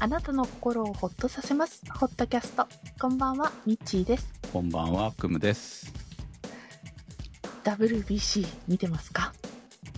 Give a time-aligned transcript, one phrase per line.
[0.00, 1.82] あなたの心をほっとさせます。
[1.92, 2.68] ホットキャスト。
[3.00, 4.28] こんばんは、ミッチーです。
[4.52, 5.92] こんばんは、クムです。
[7.64, 9.32] WBC 見てますか？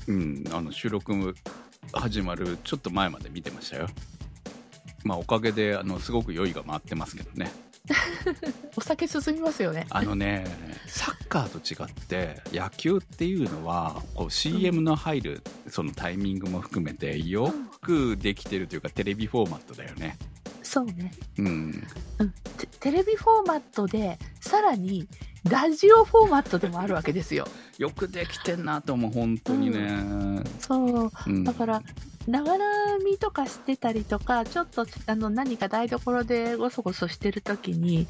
[0.08, 1.34] うん、あの収録
[1.92, 3.88] 始まるちょっと前まで見てましたよ。
[5.04, 7.52] まあおかげであのすごく酔いが回ってますけどね。
[8.76, 9.86] お酒進みますよね。
[9.90, 10.46] あのね、
[10.86, 20.16] サッカーと違って野球っていうのはこう CM の入るそのタイミングも含めてよくできてるというかテレビフォーマットだよね。
[20.62, 21.10] そうね。
[21.38, 21.86] うん、
[22.56, 25.08] テテレビフォーマットで、さらに、
[25.48, 27.46] ラジオフォーマットでもあるわけですよ。
[27.78, 30.42] よくできてんなと思う本当にね。
[30.58, 30.76] そ
[31.06, 31.10] う。
[31.26, 31.82] うんだから、
[32.26, 38.06] ながら見とかしてたりとか、ちょっとあの何か台所でごそごそしてるときに、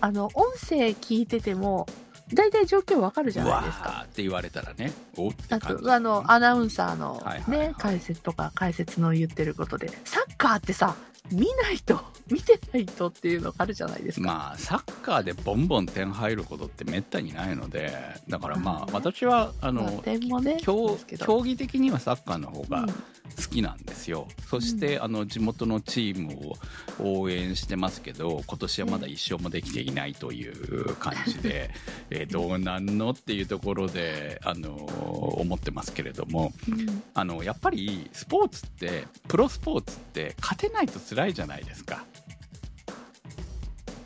[0.00, 1.86] あの、音声聞いてても、
[2.34, 3.88] 大体状況わかるじゃないですか。
[3.88, 5.84] ーって言われたらね、おってあ感じ。
[5.84, 10.96] と、あの、アナウンサーのはいはいはいね、解説とか解説の言ってることで、サッカーってさ、
[11.30, 14.26] 見ないと、見てないとっていうのがあるじゃないですか。
[14.26, 17.96] まあ、サッカーでボンボン点入ることってめったにないので、
[18.28, 22.88] だからまあ、うん私は、あまあの、点もね、競競技的にはサッカーの方がうん。
[23.34, 24.28] 好きなんですよ。
[24.48, 31.70] そして、あの、地元のチームを応援してますけど、今年はまだ一勝もできていないという感じで、
[32.10, 37.02] えーどうなんのっていうところで、あの、思ってますけれども、うん。
[37.14, 42.04] あの、やっぱりスポーツって、プロスポーツって勝てないと辛いじゃないですか。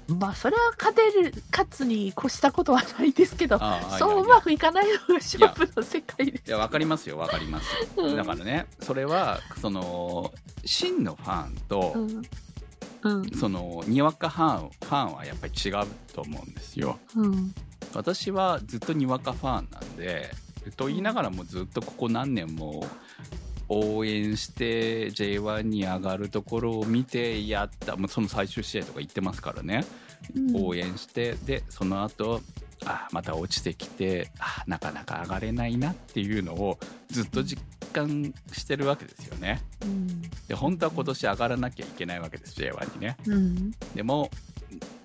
[0.08, 6.48] まあ、それは勝てる、勝つに越したことはないですけど、ああそううまくいかないのが勝負の世界です。
[6.48, 7.68] いや、わかりますよ、わかります。
[7.96, 10.32] うんだからね、それは、その、
[10.64, 12.22] 真のファンと、うん。
[13.02, 13.30] うん。
[13.30, 16.98] その、にわかファン、ファンはやっぱり違うと思うんですよ。
[17.16, 17.54] うん。
[17.92, 20.30] 私はずっとにわかファンなんで、
[20.76, 22.86] と言いながらもずっとここ何年も、
[23.68, 29.84] 応援して J1 に上がるところを見てやった、もうその最終試合とか行ってますからね、
[30.54, 32.40] 応援して、で、その後、
[32.84, 39.62] あまた落ちてきてあなかなか上がれないなっていうのをずっと実感してるわけですよね。
[39.82, 40.22] うん。
[40.46, 43.16] で本当は今年上がらなきゃいけないわけです J1 にね。
[43.26, 43.70] うん。
[43.94, 44.30] でも、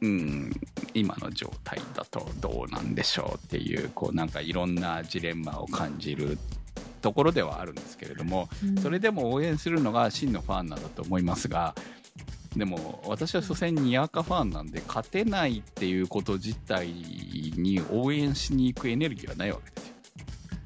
[0.01, 0.51] うん、
[0.93, 6.37] 今の状態だとどうなんでしょうっていうこうなんかいろんなジレンマを感じる
[7.01, 8.77] ところではあるんですけれどもうん。
[8.77, 11.75] それでも応援するのが真のファンなんだと思いますが
[12.55, 19.95] でも私は所詮にわかファンなんで勝てないっていうこと自体に応援しに行くエネルギーはないわけですよ。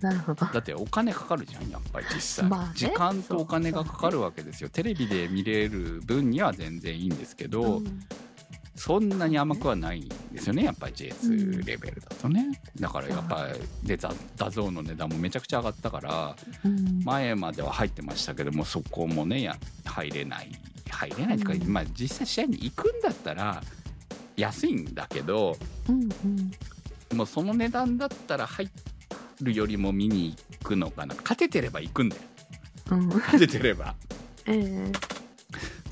[0.02, 0.46] なるほど。
[0.48, 4.70] だってお金かかるじゃんやっぱり実際、まあね時間とお金がかかるわけですよ。
[4.70, 8.02] テレビで見れる分には全然いいんですけど、うん
[8.76, 17.02] そんなに甘くはないんですよねやっぱり J2 レベルだとね、だからやっぱりでダダゾーンの値段もめちゃくちゃ上がったからうん。
[17.04, 20.52] 前までは入ってましたけどもそこもねや入れない
[20.90, 21.68] 入れないとか、うん。
[21.68, 23.62] まあ、実際試合に行くんだったら
[24.36, 25.56] 安いんだけど
[25.88, 27.18] うんうん。
[27.18, 28.70] もうその値段だったら入
[29.42, 32.22] るよりも見に行くのかな勝ててれば行くんだよ
[32.92, 33.08] うん。
[33.08, 33.96] 勝ててれば
[34.48, 34.92] ええ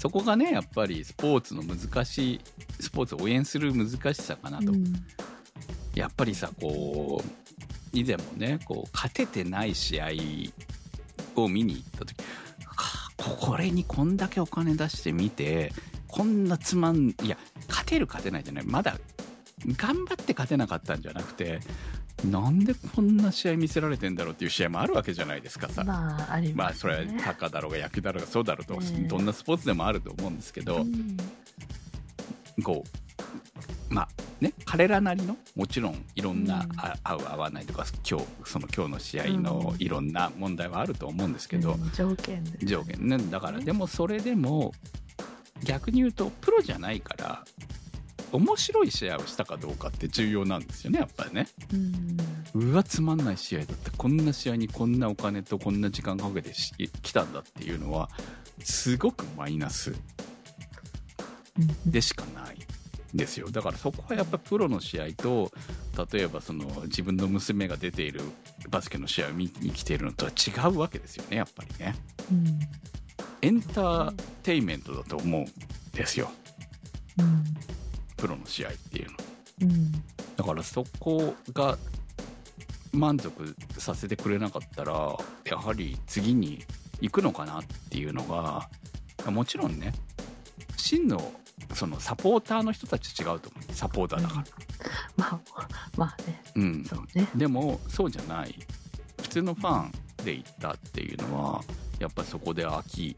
[0.03, 2.41] そこがねやっぱりスポーツの難しい
[2.81, 4.73] スポーツを応援する難しさかなと。
[4.73, 4.83] うん。
[5.95, 7.29] やっぱりさこう
[7.93, 10.07] 以前もねこう勝ててない試合
[11.37, 12.15] を見に行った時
[12.65, 15.71] はあこれにこんだけお金出してみて
[16.09, 17.37] こんなつまんいや
[17.69, 18.65] 勝てる勝てないじゃない。
[18.65, 18.97] まだ
[19.77, 21.61] 頑張って勝てなかったんじゃなくて
[22.25, 25.83] なんでこんな試合見せられてんだろうっていう試合もあるわけじゃないですかさ。
[25.83, 26.79] まあ、ありまあますね。
[26.79, 29.07] それはサッカーだろうが野球だろうがそうだろうと、ええ。
[29.07, 31.17] どんなスポーツでもあると思うんですけど、うん。
[32.63, 32.83] こ
[33.91, 34.07] うまあ
[34.39, 36.79] ね彼らなりのもちろんいろんな、うん。
[36.79, 39.81] あ合う合わないとか今日その今日の試合のうん。
[39.81, 42.51] いろんな問題はあると思うんですけど、うん条件ね。
[42.63, 43.17] 条件ね。
[43.17, 43.65] だからね。
[43.65, 44.71] でもそれでも
[45.63, 47.43] 逆に言うとプロじゃないから
[48.33, 51.47] 面白い試合をしたかどうかって重要なんですよねやっぱりね。
[52.55, 58.09] うわつまんない試合だってこんな試合にこんなお金とこんな時間かけてし来たんだっていうのは
[58.59, 59.93] すごくマイナス
[61.59, 61.91] うん。
[61.91, 63.51] でしかないんですよ。
[63.51, 65.51] だからそこはやっぱプロの試合と
[66.11, 68.21] 例えばその自分の娘が出ている
[68.69, 71.95] バスケの試合を見に来ているのとは違うわけですよねやっぱりね。
[72.31, 72.59] うん。
[73.41, 74.11] エンター
[74.41, 75.45] テインメントだと思うん
[75.91, 76.31] ですよ。
[77.19, 77.43] うん
[78.17, 79.17] プロの試合っていうの。
[79.61, 79.91] うん。
[80.35, 81.77] だからそこが
[82.91, 86.63] 満足させてくれなかったらやはり次に
[87.01, 88.69] 行くのかなっていうのが
[89.31, 89.93] もちろんね
[90.77, 91.33] 真の
[91.73, 93.73] そのサポーターの人たち違うと思う。
[93.73, 94.45] サポーターだから、
[95.15, 95.67] まあ
[95.97, 96.43] まあね。
[96.55, 96.85] うん。
[96.85, 97.27] そうね。
[97.35, 98.55] でもそうじゃない。
[99.21, 99.91] 普通のファン
[100.23, 101.63] で行ったっていうのは
[101.99, 103.15] やっぱそこで飽き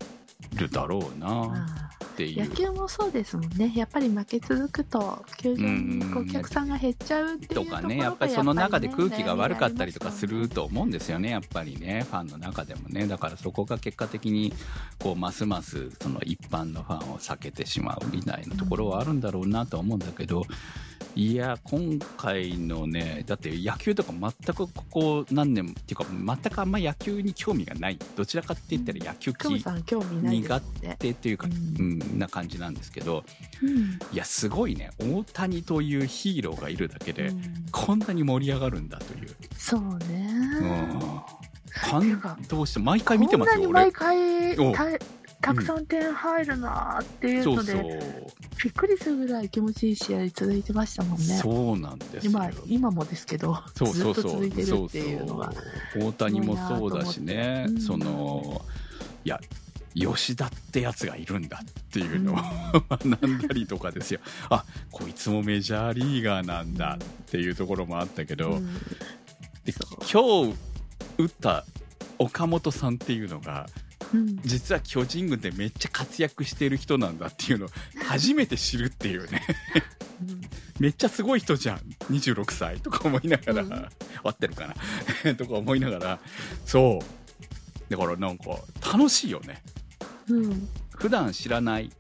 [0.54, 1.68] るだろうな
[2.06, 2.50] っていう。
[2.50, 3.72] 野球もそうですもんね。
[3.76, 14.54] やっぱり負け続くと、球場にうんお客さんが減っちゃうっていうところがとかね、やっぱりその中で空気が悪かったりとかすると思うんですよね、やっぱりね、ファンの中でもね、だからそこが結果的に、
[15.00, 20.46] こう、ますますその一般のファンを避けてしまうみたいなところはあるんだろうなとは思うんだけど、
[21.16, 30.96] いや、今回のね、だって野球とか全くここ何年っていうか、全くあんま野球に興味がない、どちらかって言ったら野球きクムさん興味ないですもんね。
[31.00, 33.24] 手っていうか、ううんん、な感じなんですけど、
[33.64, 39.36] うんいや、すごいね、大谷というヒーローがいるだけで、うんこんなに盛り上がるんだという。
[39.58, 40.30] そうね。
[40.62, 41.46] うん
[41.76, 43.88] 感動して、毎回見てますよ、俺。
[43.88, 45.00] お回
[45.46, 48.28] たたくさん点入るなーっていうそうそうので、。
[48.64, 51.24] びっくりするぐらい気持ちいい試合続いてましたもんね。
[51.36, 52.32] そうなんですよ。
[52.32, 54.32] 今今もですけど、そうそうそう。
[54.32, 55.26] 続いてるっていう
[56.00, 58.66] 大谷もそうだしね、うんその、
[59.24, 59.40] いや、
[59.94, 62.38] 吉田ってやつがいるんだっていうのを、
[62.90, 64.20] 学んだりとかですよ。
[64.50, 68.70] あ、こいつもメジャーリーガーなんだっていうところもあったけど、うん
[69.64, 70.56] でそう今日
[71.18, 71.66] 打った
[72.20, 73.68] 岡本さんっていうのが、
[74.16, 74.40] うん。
[74.44, 77.70] 実は巨人軍でめっちゃ活躍してる人なんだっていうのを
[78.06, 79.42] 初めて知るっていうね。
[80.80, 81.78] めっちゃすごい人じゃん。
[82.12, 83.72] 26歳とか思いながら、うん。
[84.24, 84.68] 合ってるか
[85.24, 85.36] な？
[85.36, 86.20] とか思いながら。
[86.66, 87.92] そう。
[87.92, 88.46] だからなんか
[88.94, 89.62] 楽しいよね。
[90.30, 90.68] うん。
[90.98, 91.92] 普段知らない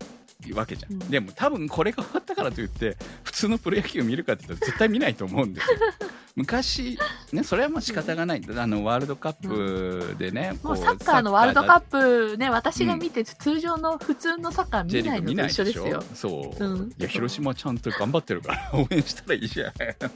[0.53, 0.99] わけじゃん、うん。
[0.99, 5.77] でも多分これが終わったからといって普通のプロ野球を見るかって言ったら絶対見ないと思うんですよ。
[6.35, 6.99] 昔
[7.31, 16.03] ねそれはもう仕方がない、あのワールドカップでね、こもうサッカーのワールドカップね、私が見て通常の普通のサッカー見ないのと一緒ですよ。
[16.13, 16.89] そう、うん。
[16.89, 19.73] いや広島ちゃんと頑張ってるから 応援したらいいじゃん。
[19.73, 20.09] だか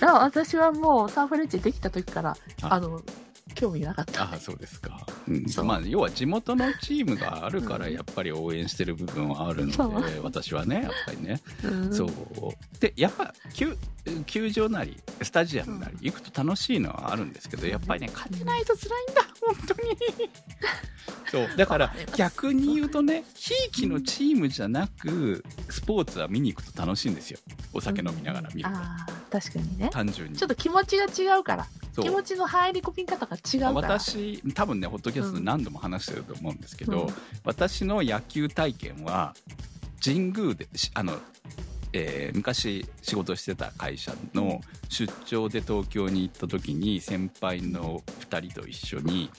[0.00, 2.74] ら私はもうサンフレッチェできた時から、あ。
[2.74, 3.02] あの、
[3.62, 4.26] 興味なかった。
[4.26, 5.46] んであそうですか、うん。
[5.64, 7.92] まあ要は地元のチームがあるからうん。
[7.92, 10.02] やっぱり応援してる部分はあるのそう。
[10.02, 11.94] で私はねやっぱりね、うん。
[11.94, 12.10] そう。
[12.80, 13.76] でやっぱ球
[14.26, 20.30] 球場なりスタジアムなり行くと楽しいのはあるんですけどやっぱりね勝てないと辛いんだ本当に。
[21.30, 21.56] そう。
[21.56, 27.38] だから逆に言うとねひいきのチームじゃなくスポーツは見に行くと楽しいんですよ。
[27.72, 29.88] お酒飲みながら見ると、確かにね。
[29.92, 30.36] 単純に。
[30.36, 31.66] ちょっと気持ちが違うから。
[32.00, 33.98] 気持ちの入り込み方が違うから。
[33.98, 39.34] 私多分ねホットキャストで何度も話してると思うんですけど、うん私の野球体験は
[40.02, 41.16] 神宮でしあの、
[41.92, 49.30] えー昔仕事してた会社の出張で東京に行った時に先輩の2人と一緒に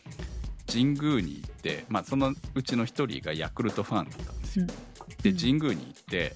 [0.72, 4.68] 神宮に行って、まあ、そのうちの1人がヤクルトファンだったんですよ。
[5.24, 6.34] でうん神宮に行って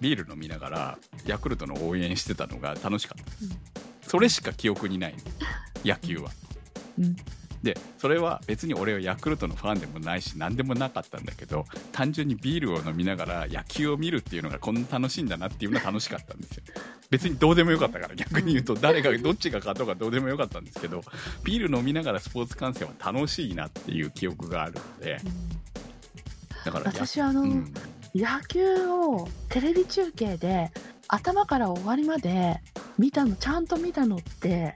[0.00, 3.58] ビール飲みながらヤクルトの応援してたのが楽しかったです。
[4.10, 5.14] それしか記憶にない。
[5.84, 6.30] 野球は。
[6.98, 7.14] うん。
[7.62, 16.64] でそれは別に俺はヤクルトのファンでもないし何でもなかったんだけど単純にビールを飲みながら野球を見るっていうのがこんな楽しいんだなっていうのが楽しかったんですよ。
[17.10, 18.74] 別にどうでもよかったから逆に言うと。
[18.74, 21.02] 誰がどっちが勝とうかどうでもよかったんですけど
[21.44, 25.18] ビール飲みながらスポーツ観戦は楽しいなっていう記憶があるので。
[26.64, 27.72] だからや私はあの、うん。
[28.12, 30.72] 野球をテレビ中継で
[31.12, 32.60] 頭から終わりまで
[32.98, 34.74] 見たのちゃんと見たのって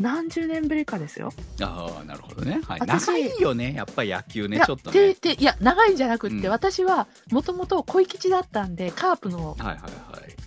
[0.00, 1.32] 何十年ぶりかですよ。
[1.60, 3.74] ああなるほどね、はい、私長いよね。
[3.74, 5.14] やっぱり野球ねちょっとてね。
[5.14, 6.50] ていや長いんじゃなくって、うん。
[6.50, 9.82] 私はもともと小吉だったんでカープのはいはいはい。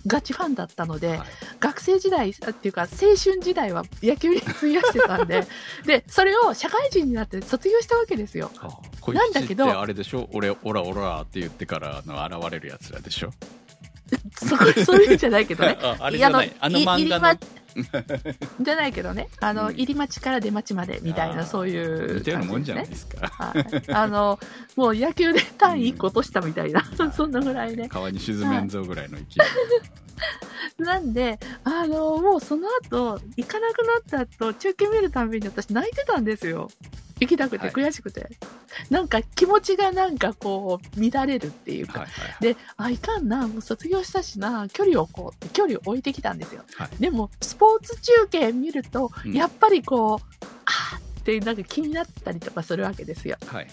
[0.06, 1.20] ガチファンだったので、はい。
[1.58, 5.46] 学生時代あっていうか青春時代は野球に費やしてたんで
[5.86, 8.50] でそれを社会人になって卒業したわけですよ。
[8.58, 8.68] あ
[9.00, 10.28] 小なんだけどあれでしょ？
[10.32, 13.30] 俺オラオラって言ってからあの現れるやつらでしょ？
[14.36, 15.78] そそういうんじゃないけどね。
[15.82, 16.52] ああれじゃない。
[16.60, 17.32] あの漫画の。
[17.32, 17.38] い
[18.60, 19.28] じゃないけどね。
[19.40, 19.74] あの、うん。
[19.74, 23.26] 入り待ちから出待ちまでみたいなそういう似たようなもんじゃないねですか。
[23.26, 24.38] はい、あの
[24.76, 27.88] もう野球で単位1個落としたみたいな、うん そんなぐらいね。
[27.88, 29.26] 川に沈めんぞぐらいの勢い。
[30.78, 36.68] なんであのもうその後行かなくなった後中継見るたんびに私泣いてたんですよ
[37.18, 37.70] 行きたくてはい。
[37.72, 38.28] 悔しくて、
[38.90, 42.42] なんか気持ちがなんかこう乱れるっていうか、はいはいはい。
[42.42, 43.48] であいかんな。
[43.48, 44.68] もう卒業したしな。
[44.68, 46.62] 距離をこう距離を置いてきたんですよ。
[46.74, 46.88] はい。
[47.00, 49.32] でもスポーツ中継見ると、うん。
[49.32, 53.68] やっぱりこうあーってなんか気になったりとかするわけですよ、はい。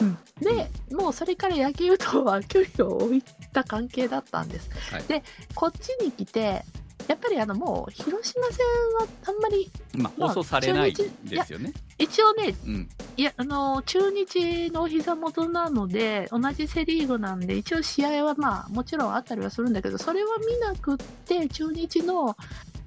[0.00, 5.02] うん、でもうそれから野球とは距離を置いた関係だったんです、はい。
[5.04, 5.22] で
[5.54, 6.62] こっちに来て
[7.08, 8.64] やっぱりあのもう広島戦
[8.98, 20.96] はあんまりまあまあ放送されないんですよね一応ねうんいやあの中日のお膝元なので同じセ・リーグなんで一応試合はまあもちろんあったりはするんだけどそれは見なくっ
[21.26, 22.36] て中日の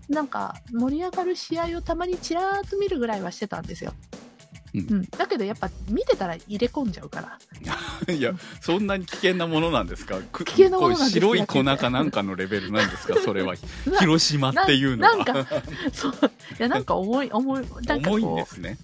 [0.09, 3.93] なんか盛り上がる試合をたまにちらーっと見るぐらいはしてたんですよ。
[4.73, 5.09] うんうん。
[5.11, 7.39] だけどやっぱ見てたら入れ込んじゃうから。
[8.13, 10.19] いや、そんなに危険なものなんですか？
[10.31, 13.15] く危険なものなんです白い粉かなんかのレベルなんですか？
[13.23, 13.55] それは。
[13.99, 15.15] 広島っていうのは。
[15.17, 15.61] ななんか、
[15.93, 16.13] そう。
[16.13, 16.17] い
[16.59, 18.09] や、なんか重い、重い、なんか。
[18.11, 18.77] 重いんですね。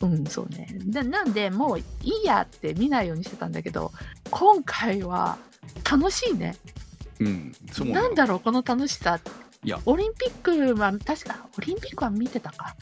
[0.00, 0.66] うん、そうね。
[0.86, 3.92] でなんで、もういいやって見ないようにしてたんだけど、
[4.30, 5.36] 今回は
[5.88, 6.56] 楽しいね。
[7.20, 7.52] うん。
[7.70, 9.20] そうよなんだろう、この楽しさ。
[9.62, 12.74] いやオリンピックは、確か、オリンピックは見てたか。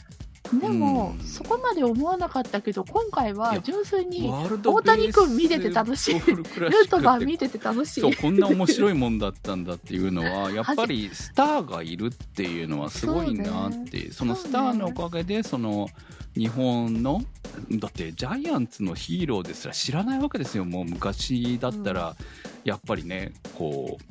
[0.53, 1.25] でも、うん。
[1.25, 6.19] そこまで思わなかったけど、今回いはや純粋に、大谷君見てて楽しい。
[6.19, 8.01] ルートバー見てて楽しい。
[8.01, 14.11] そうこんな面白いもんだったんだっていうのは やっぱりスターがいるっていうのはすごいなって。
[14.11, 15.89] そ,、のスターのおかげでその
[16.35, 17.21] 日本の
[17.71, 20.65] だってジャイアンツのヒーローですら知らないわけですよ。
[20.65, 22.15] もう昔だったら、
[22.63, 24.03] やっぱりねこう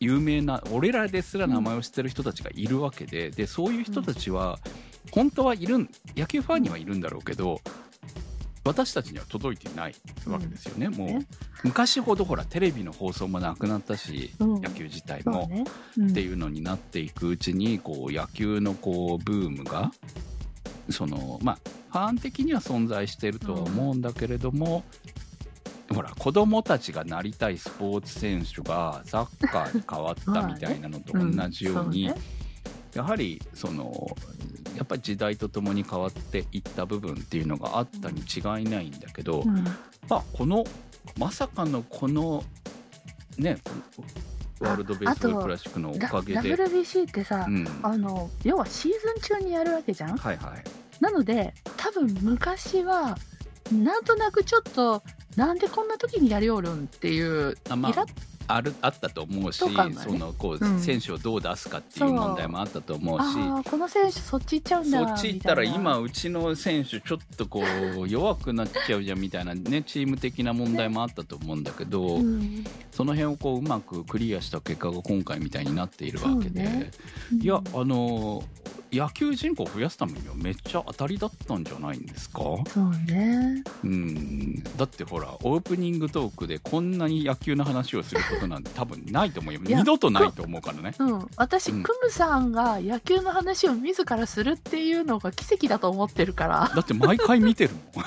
[0.00, 3.30] 有名な俺らですら名前を知ってる人たちがいるわけで。
[3.30, 4.58] でそういう人たちは
[5.10, 7.60] 本当はいるん野球ファンにはいるんだろうけど
[8.64, 9.94] 私たちには届いていない
[10.26, 11.26] わけですよね、もうね。
[11.64, 14.60] 昔ほどほらテレビの放送もなくなったし、うん。
[14.60, 15.64] 野球自体も、ね。
[15.96, 16.10] うん。
[16.10, 19.90] っていうのになっていくうちにこう野球のこうブームが
[20.90, 21.58] そのまあ
[21.90, 24.84] ファン的には存在しているとは思うんだけれども、
[25.94, 32.10] ほら子供たちがなりたいスポーツ選手がサッカーに変わったみたいなのと同じように、
[32.94, 34.16] やはりその
[34.76, 39.64] やっぱり時代とともに変わっていった部分っていうのがあったに違いないんだけど、うん。
[40.08, 40.64] まあ、この
[41.18, 42.42] まさかのこの
[43.38, 43.58] ね
[44.58, 50.16] ワールドベースボールクラシックのおだかげで、WBC ってさ、うん、はあの要はシーズン中にやるわけじゃん？
[50.16, 50.38] いはい。
[51.00, 53.16] なので多分昔は
[53.72, 55.02] なんとなくちょっと
[55.36, 58.06] なんでこんな時にやりおるんっていうイラッ
[58.50, 59.94] ああるあったと思うし、ね。
[59.94, 60.80] そのこう、うん。
[60.80, 63.24] 選手をどう出すかっていう問題もあったと思うし
[63.70, 72.64] この選手そっち行っちゃうんだそっち行ったら今うちの選手ちょっとこう弱くなっちゃうじゃんみたいなねチーム的な問題もあったと思うんだけど、うん。
[72.90, 76.90] その辺をこううまくクリアした結果が今回みたいになっているわけで、そうね。
[77.40, 78.42] いやあの
[78.92, 82.40] 野球人口を増やすためにはめっちゃ当たりだったんじゃないんですか？
[82.66, 83.62] そうね。
[83.84, 84.62] うん。
[84.76, 89.60] だってほらオープニングトークでこんなに野球の話をすることなんて多分ないと思うよ。
[89.64, 90.94] 二度とないと思うからね。
[90.98, 91.28] うん。
[91.36, 91.82] 私、うん。
[91.82, 96.72] クムさんが野球の話を自らするっていうのが奇跡だと思ってるから。
[96.74, 98.04] だって毎回見てるもん。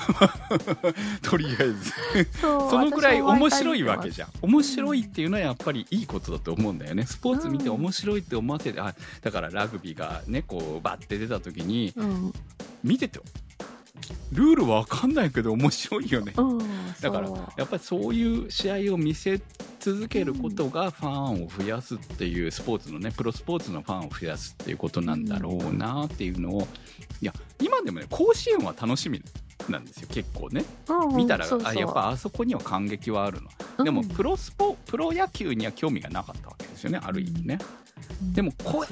[1.22, 1.92] とりあえず。
[2.40, 4.28] そのぐらい面白いわけじじゃん。
[4.40, 7.04] 面白いっていうのはやっぱりいいことだと思うんだよね。
[7.04, 11.92] スポーツ見て面白いって思わせて、あだからラグビーがねこうバッて出た時に
[12.82, 13.20] 見てて
[14.32, 16.32] ルールわかんないけど面白いよね。
[16.36, 16.58] うん、
[17.00, 19.40] だからやっぱりそういう試合を見せ
[19.78, 26.66] 続けることがファンを増やすっていうスポーツのねプロスポーツのファンを増やすっていうことなんだろうなっていうのを
[27.20, 29.22] いや今でもね甲子園は楽しみ
[29.68, 30.64] なんですよ結構ね。
[30.88, 33.40] うん見たらそうあやっぱあそこには感激はある
[33.78, 33.84] の。
[33.84, 37.58] でもうんプロスポプロ野球には興味がなかったわけですよねある意味ね
[38.34, 38.84] でもこ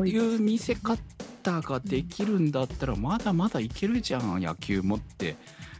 [0.00, 5.36] ういう見せ方ができるんだったらまだまだいけるじゃん野球もって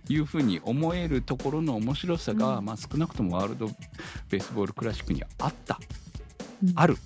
[0.09, 2.65] いうふうに思えるところの面白さが、うん。
[2.65, 3.67] まあ、少なくともワールド
[4.29, 5.79] ベースボールクラシックにはあった。
[6.63, 6.73] うん。
[6.75, 6.97] ある。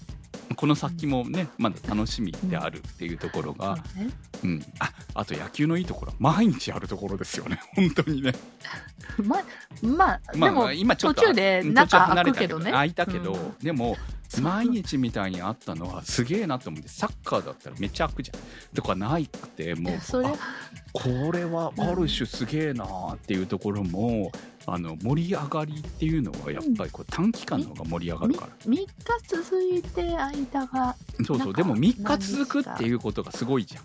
[0.56, 4.10] この先もねまだ楽しみであるっていうところが、そうね
[4.44, 6.12] うん、ああと野球のいいところ。
[6.12, 7.60] は毎日やるところですよね。
[7.76, 8.32] 本当にね。
[9.22, 9.36] ま
[9.82, 12.72] まあ、まあ、でも今ちょっと途中でうん中開くけどね。
[12.72, 13.54] 開いたけど、うん。
[13.62, 13.96] でも
[14.40, 18.36] 毎日みたいにあったのはすげえなと思ってサッカーだったらめっちゃ開くじゃ。
[18.36, 18.38] ん
[18.74, 19.98] とかないくてもう
[20.92, 24.30] これはある種すげえなっていうところも、
[24.66, 28.86] あの盛り上がりっていうのはやっぱりこう短期間の方が盛り上がるから、3日
[29.26, 30.94] 続いて間が、
[31.26, 31.54] そうそう。
[31.54, 33.82] でも3日続くっていうことがすごいじゃん。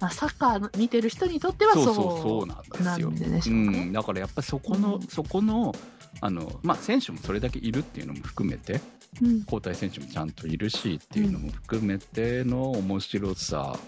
[0.00, 5.02] まあ、サッカー見てる人にとってはそうそうそうなんですよなんでしょううねん、だからやっぱりそこの、うん。
[5.02, 5.74] そこの
[6.20, 8.80] あの、まあ、選手もそれだけいるっていうのも含めて
[9.22, 9.40] うん。
[9.40, 13.78] 交代選手もちゃんといるしっていうのも含めての面白さ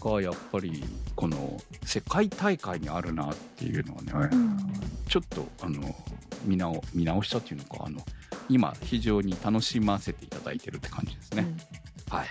[0.00, 4.58] がやっぱりこの世界大会にあるなっていうのはね、うん。
[5.08, 5.94] ちょっとあの
[6.44, 8.00] 見直見直したっていうのかあの
[8.48, 11.46] 今非常に楽しませていただいてるって感じですね。
[12.10, 12.28] はい。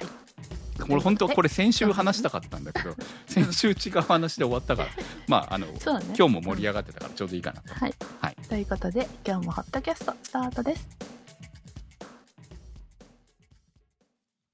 [0.82, 2.96] これ本当これ先週話したかったんだけど
[3.28, 4.90] 先週違う話で終わったから
[5.28, 7.74] まああの今日も盛り上がってたからちょうどいいかなと。
[7.74, 8.36] はい、はい。
[8.48, 10.88] ということで今日もホットキャストスタートです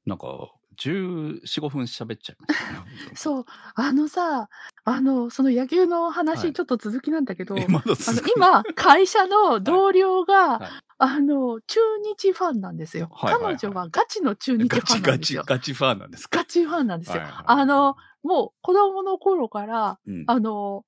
[0.05, 2.79] なんか14、15分喋っちゃいましたね。
[3.15, 3.45] そう。
[3.75, 4.49] あのさ
[4.83, 6.53] あのその野球のは話い。
[6.53, 10.69] ちょっと続きなんだけど、えまだあの続く今会社の同僚が、はい。
[11.03, 13.57] あの中日ファンなんですよ、はいはいはい。
[13.57, 15.41] 彼女はガチの中日フガチガァンなんですよ。
[15.41, 16.37] チガチファンなんですか？
[16.37, 17.43] ガチファンなんですよ、はいはい。
[17.47, 20.23] あのもう子供の頃からうん。
[20.27, 20.85] あの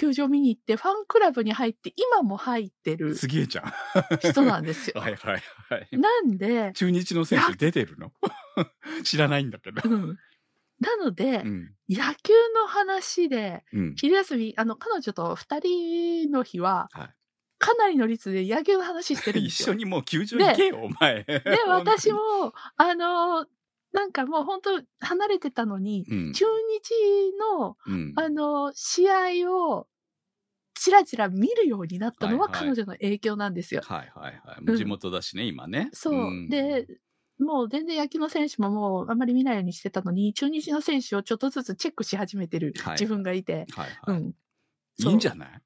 [0.00, 3.72] 球場見に行って、ファンクラブに入って、今も入ってるすげえじゃん。
[4.20, 4.94] 人なんですよ。
[5.00, 5.88] はいはいはい。
[5.92, 8.10] なんで、中日の選手出てるの？
[9.04, 9.82] 知らないんだけど。
[9.84, 10.18] うん。
[10.80, 11.74] なので、うん。
[11.90, 13.94] 野球の話で、うん。
[13.96, 17.14] 昼休み、あの、彼女と二人の日は、はい
[17.62, 19.74] かなりの率で野球の話してるんで一すよ。
[19.76, 21.24] 緒にもう球場行けよ、お前。
[21.24, 23.46] で、で、私も、あの、
[23.92, 26.32] なんかもう本当離れてたのに、うん。
[26.32, 28.12] 中日の、うん。
[28.16, 29.10] あの、試
[29.44, 29.88] 合を、
[30.80, 33.82] ちらちら見るようになったのははいはい彼女の影響なんですよ。
[33.84, 34.64] はいはいはい。
[34.64, 35.90] もう地元だしね、今ね。
[35.92, 36.30] そう。
[36.30, 36.86] んで、
[37.38, 43.94] もう全然野球の選手ももうあんまり見ないようにしてたのに、中日の選手をちょっとずつチェックし始めてるはい自分がいて、はいはい。
[44.06, 44.32] うん。
[44.98, 45.62] いいんじゃない？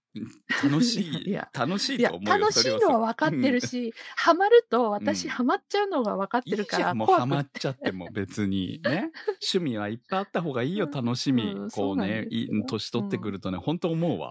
[0.63, 1.25] 楽しい。
[1.29, 2.39] いや楽しいと、思うよ。
[2.39, 9.11] 楽しいのは分かってるし、ハマると私うんハマっちゃうのが分かってるから、ん、もうハマっちゃっても別にね。
[9.43, 11.43] 趣味はいっぱいあった方がいいよ、うん楽しみ。
[11.43, 12.29] うんこそうね、
[12.69, 14.29] 年取ってくるとね、本当思うわ。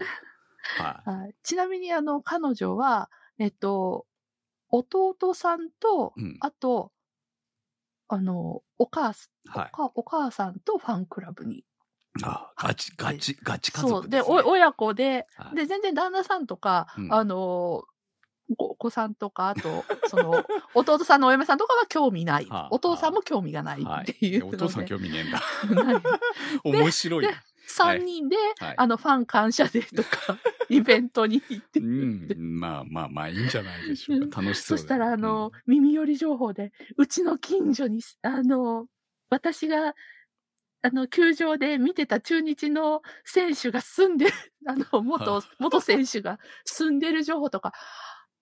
[0.78, 1.10] はい。
[1.10, 4.06] はい、ちなみにあの、彼女は、えっと、
[4.70, 6.92] 弟さんと、うんあと、
[8.08, 11.64] あの、お母さん、はいお母お母さんとファンクラブに。
[12.22, 14.08] あガチ、ガチ、ガチ家そう。
[14.08, 14.42] で、族です、ね。
[14.44, 17.84] お親子で、はいで、全然旦那さんとか、うんあの、
[18.58, 20.44] おお子さんとか、あと、その、
[20.74, 22.46] 弟さんのお嫁さんとかは興味ない。
[22.46, 24.56] はあお父さんも興味がないはいっていうので。
[24.56, 25.40] お父さん興味ねえんだ。
[26.64, 27.28] 面白い。
[27.64, 28.74] で3人で、はい。
[28.76, 31.80] あの、ファン感謝デーとか、 イベントに行って。
[31.80, 34.40] う、ん、まあまあまあいいんじゃないでしょうか。
[34.42, 38.86] 楽しそだよそうしたら、あの、耳寄り情報で、うちの近所に、あの、
[39.30, 39.94] 私が、
[40.82, 44.32] あの、球場で見てた中日の選手が住んでる、
[44.66, 47.72] あの、元、元選手が住んでる情報とか、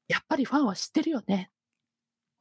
[0.08, 1.50] やっぱりファンは知ってるよね。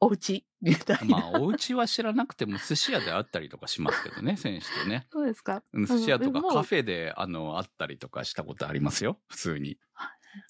[0.04, 1.06] お家、みたいな。
[1.06, 5.06] まあ、お家は知らなくても寿司屋であったりとかしますけどね、選手とね。
[5.10, 5.62] そうですか？
[5.72, 9.78] うん寿司屋とかカフェで、あの、あったりとかしたことありますよ、普通に。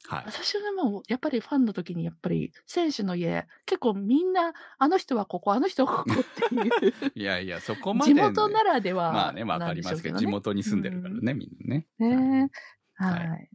[0.08, 0.24] はい。
[0.24, 6.70] 私はもう、やっぱりファンの時に、やっぱり、選手の家、結構みんな、あの人はここ、あの人はここっていう、
[7.14, 8.22] いやいや、そこまで、地ね。
[8.22, 11.88] 元ならでは、まあね、わかりますけど、地元に住んでるからね、みんなね。
[11.98, 13.04] ねえ。
[13.04, 13.50] ははい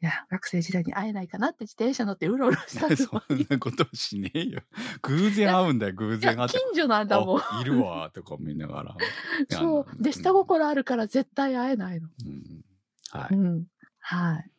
[0.00, 0.04] い。
[0.04, 4.62] いや、学生時代に会えないかなって自転車乗ってうろうろしたの そんなことしねえよ。
[5.02, 6.58] 偶然会うんだよ、偶然会って。
[6.58, 7.40] 近所なんだもん。
[7.40, 8.96] あいるわ、とか見ながら。
[9.50, 10.02] そう。
[10.02, 12.08] で、下心あるから絶対会えないの。
[12.24, 12.64] うん。
[13.10, 13.34] はい。
[13.34, 13.66] うん。
[14.00, 14.50] はい。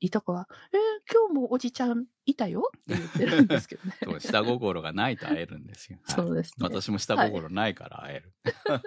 [0.00, 0.78] いとこは、えー
[1.12, 3.96] 今日もおじちゃんいたよって言ってるんですけどね。
[4.04, 5.98] そう、下心がないと会えるんですよ。
[6.04, 6.54] はいそうですね。
[6.60, 8.34] 私も下心ないから会える。
[8.66, 8.80] はい。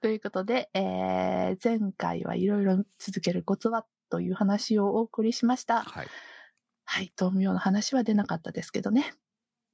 [0.00, 5.82] ということで、えー、前回はいろいろ続けるコツはという話をお送りしました。
[5.82, 6.06] はい。
[6.84, 7.12] はい。
[7.18, 9.14] 豆苗の話は出なかったですけどね。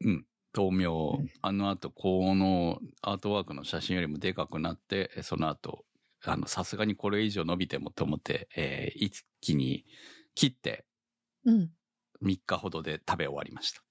[0.05, 0.27] うん。
[0.55, 5.85] 豆苗うん、あの後、このアートワークの写真よりもでかくなって、えその後、
[6.25, 9.85] あの、さすがにこれ以上伸びてもと思って、えー一気に
[10.35, 10.85] 切って
[11.45, 11.71] うん。
[12.23, 13.83] 3日ほどで食べ終わりました。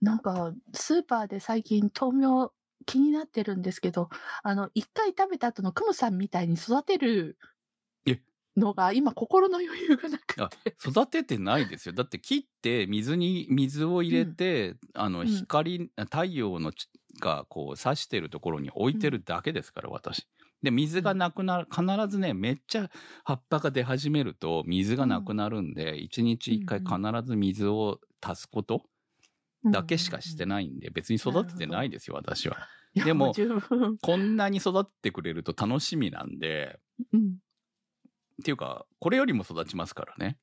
[0.00, 2.52] なんか、スーパーで最近豆苗
[2.86, 4.08] 気になってるんですけど、
[4.42, 7.38] あの、一回食べた後のクムさんみたいに育てる
[8.06, 8.20] え
[8.56, 10.76] のが今心の余裕がなくあて。
[10.84, 11.94] 育ててないですよ。
[11.94, 16.88] だって切って水に、水を入れて、あの、うん光、太陽のち
[17.20, 20.26] がこう差してるところに置いてるだけですから、私。
[20.62, 22.90] で、水がなくなる、必ずね、めっちゃ
[23.24, 28.84] 葉っぱが出始めると水がなくなるんで、一、日一回必ず水を足すこと
[29.70, 30.46] だけしかしてい。
[30.46, 32.56] ないんで、別に育ててないですよ、私は。
[32.94, 33.32] でも。
[34.02, 36.78] こんなに育ってくれると楽しみなんで、
[37.12, 37.36] うん。
[38.40, 40.38] っていうか、これよりも育ちますからね。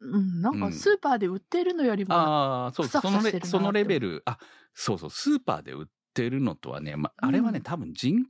[0.00, 0.40] うん。
[0.40, 4.38] なんうんかスーパーで売ってるのよりも、ああ、そうそのレ、そのレベル、あ、
[4.74, 8.26] そうそう、スーパーで売ってるのとはね、ま、あれはね、うん多分人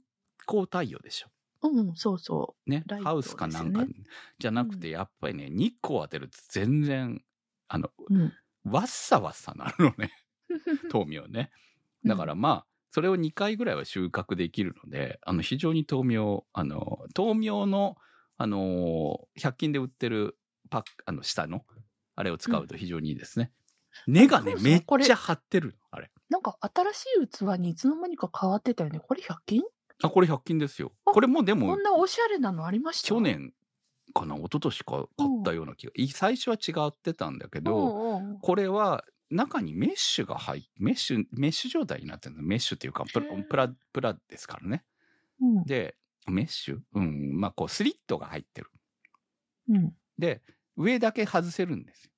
[0.47, 1.29] 工太陽でしょ。
[1.63, 3.01] うん、そうそねライ。
[3.01, 3.85] トハウスかなんか、
[4.39, 7.23] じゃなくて、やっぱりね、日光当てると全然、
[7.69, 8.15] あの、う。
[8.15, 8.33] うん。
[8.65, 10.11] わっさわっさなるのね、
[10.93, 11.51] 豆苗ね。
[12.05, 17.97] だからまあ、それを2回ぐらいは収穫できるので、あの、非常に豆苗、あの、豆苗の、
[18.37, 20.39] あのー、100均で売ってる
[20.71, 21.65] パック、あの、下の、
[22.17, 23.53] あれを使うと非常にいいですね。
[24.07, 26.11] 根がねめっちゃ張ってるの、あれ。
[26.29, 29.01] なんか新しい器にいつの間にか変わってたよね。
[29.01, 29.63] これ100均？
[30.03, 30.93] あ、これ100均ですよ。
[31.07, 33.09] あこれもでもこん、なおしゃれなのありました？
[33.09, 33.53] 去年
[34.15, 35.93] かな、一昨年か買ったような気が。
[35.97, 37.81] い最初は違ってたんだけど、う
[38.23, 42.43] んうんこれは中にメッシュが入っメッシュ、メッシュ状態になってるの。
[42.43, 44.85] メッシュっていうか、プラプラ、プラですからね。
[45.41, 46.81] うんで、メッシュ？
[46.95, 48.71] うん、まあこうスリットが入ってる。
[49.69, 50.43] うんで、
[50.77, 52.11] 上だけ外せるんですよ。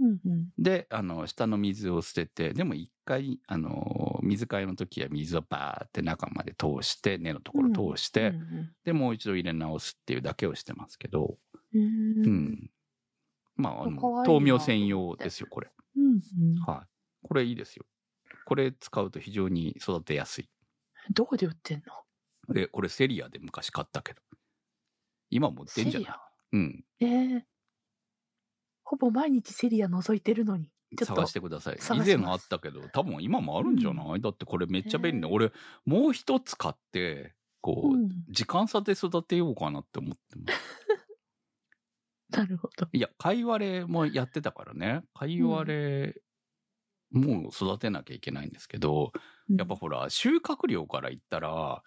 [0.00, 0.48] うんうん。
[0.58, 11.38] で、あの、下の水を捨てて、でも一回、あの、水替えの時は水をバーって中まで通して、根のところ通して、うんで、もう一度入れ直すっていうだけをしてますけど、
[11.74, 12.70] うん。
[13.56, 15.70] まあ、あの豆苗専用ですよ、これ。
[15.96, 16.54] うんうん。
[16.66, 16.88] はい。
[17.26, 17.84] これいいですよ。
[18.44, 20.48] これ使うと非常に育てやすい。
[21.12, 22.54] どこで売ってんの？
[22.54, 24.20] で、これセリアで昔買ったけど。
[25.30, 26.10] 今も売ってんじゃない？
[26.52, 26.84] うん。
[27.00, 27.46] ええ
[28.84, 30.70] ほぼ毎日セリア覗いてるのに。
[30.96, 31.76] ちょっと探してください。
[31.92, 35.28] 以前あったけど、多分今もあるんじゃない、だってこれめっちゃ便利だ。
[35.28, 35.52] へー俺、
[35.86, 38.10] もう一つ買って、こう、うん。
[38.28, 40.60] 時間差で育てようかなって思ってます。
[42.32, 42.88] なるほど。
[42.92, 45.02] いや、カイワレもやってたからね。
[45.14, 46.22] カイワレ
[47.10, 49.12] も育てなきゃいけないんですけど、
[49.56, 51.82] やっぱほら、収穫量から言ったら、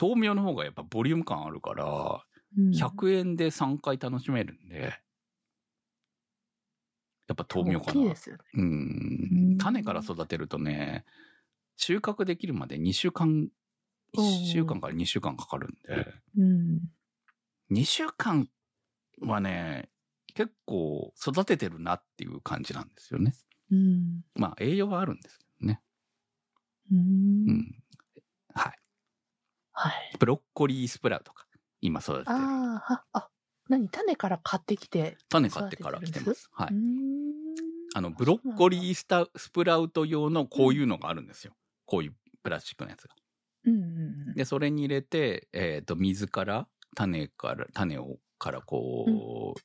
[0.00, 2.24] 豆苗の方がやっぱボリューム感あるから、
[2.56, 5.00] うん、100円で3回楽しめるんで、
[7.28, 8.16] やっぱ豆苗かな大きいで。
[8.16, 8.42] すよね。
[8.54, 8.62] う
[9.30, 9.58] うんん。
[9.58, 11.04] 種から育てるとね、
[11.76, 13.48] 収穫できるまで2週間、
[14.12, 16.80] 1週間から2週間かかるんで、うん。
[17.70, 18.48] 2週間
[19.20, 19.88] はね、
[20.34, 23.34] 結構育ててるなっていう感じなんですよね。
[23.70, 24.20] うん。
[24.34, 25.80] まあ栄養はあるんですけどね。
[26.92, 26.94] う。
[26.94, 27.82] うんん。
[28.54, 28.78] はい。
[29.72, 30.16] はい。
[30.18, 31.46] ブロッコリースプラウトか。
[31.80, 32.36] 今育ててる。
[32.36, 33.28] ああ、は、あ、
[33.68, 35.16] 何種から買ってきて。
[35.28, 36.48] 種買ってから来てます。
[36.52, 36.74] はい。
[36.74, 37.32] ん。
[37.94, 41.54] あの、ブロッコリースタスプラウト用のこういうのがあるんですよ。
[41.86, 43.14] こういうプラスチックのやつが。
[43.64, 43.82] うんうん
[44.28, 44.34] うん。
[44.34, 49.60] で、それに入れて、えっ、と、水から、種から、種を、からこう、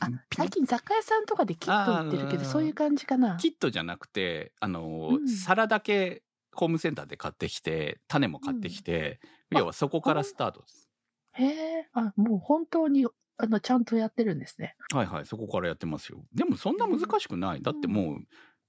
[0.00, 3.36] あピ最近雑貨屋さんとかでキット売ってるけど、そういう感じかな。
[3.36, 10.90] キットじゃなくて、あの、うん皿だけホームセンターで買ってきて、種も買ってきて、うん要はそこからスタートです。
[11.34, 14.74] へえ、あ、もう本当に、あの、ちゃんとやってるんですね。
[14.92, 16.24] はいはい、そこからやってますよ。
[16.34, 17.62] でもそんな難しくない。
[17.62, 18.18] だってもう、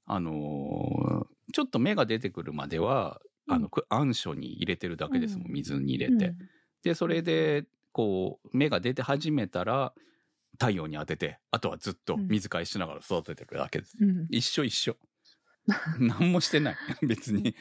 [0.06, 6.36] あのーちょっと芽が出てくるまでは、あの、く暗所に入れてるだけですもん水に入れて。
[6.84, 7.66] で、それで、
[7.98, 9.92] こう、芽が出て始めたら、
[10.60, 13.98] 太陽に当てて、あとはずっと水替えしながら育ててるだけです。
[14.00, 14.10] うん。
[14.10, 14.28] うん。
[14.30, 14.98] 一緒一緒。
[15.98, 16.76] 何もしてない。
[17.02, 17.56] 別に。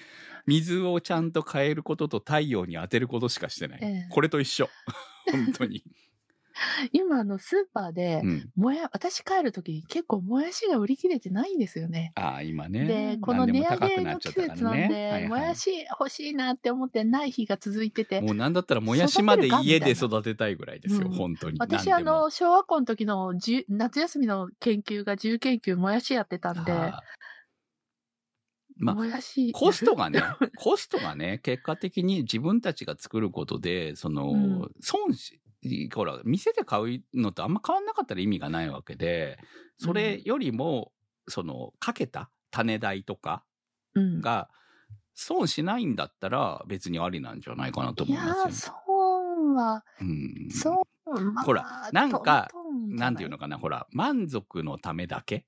[0.44, 3.81] 水をちゃんと変えることと太陽に当てることしかしてない。
[3.83, 4.68] ええこれと一緒。
[5.33, 5.83] 本当に。
[6.92, 8.51] 今、あの、スーパーでう、ん。
[8.57, 12.12] もや、私帰るときに結構もやしが売り切れてないんですよね。
[12.14, 12.87] ああ、今ね。
[12.87, 14.95] で、この値上げの季節なんで、ね。
[15.11, 21.59] はいはいもやし欲しいなって思ってない日が続いてて、もうなんだったらもやしまで家で育てたいぐらいですよ、うん本当に。
[21.59, 27.03] 私、あの、小学校の時のじゅ夏休みの研究が自由研究もやしやってたんで、はあ
[28.79, 29.53] まあもやし。
[29.53, 30.21] コストがね、
[30.59, 35.40] コストがね、結果的に自分たちが作ることで、その、うん損し、
[35.94, 39.38] ほら、店で買うのとあんま変わんなかったら意味がないわけで、
[39.79, 40.92] それよりも、
[41.29, 43.44] その、かけた種代とか
[43.94, 44.22] うん。
[44.22, 44.50] が、
[45.14, 48.61] 損しないんだったら別にありなんじゃないかなと思いますよね。
[48.61, 50.48] 損は、うん。
[50.50, 52.52] そう、まあ、ほらなんか
[52.88, 55.42] なんていうのかな、ほら、満足のためだけうん。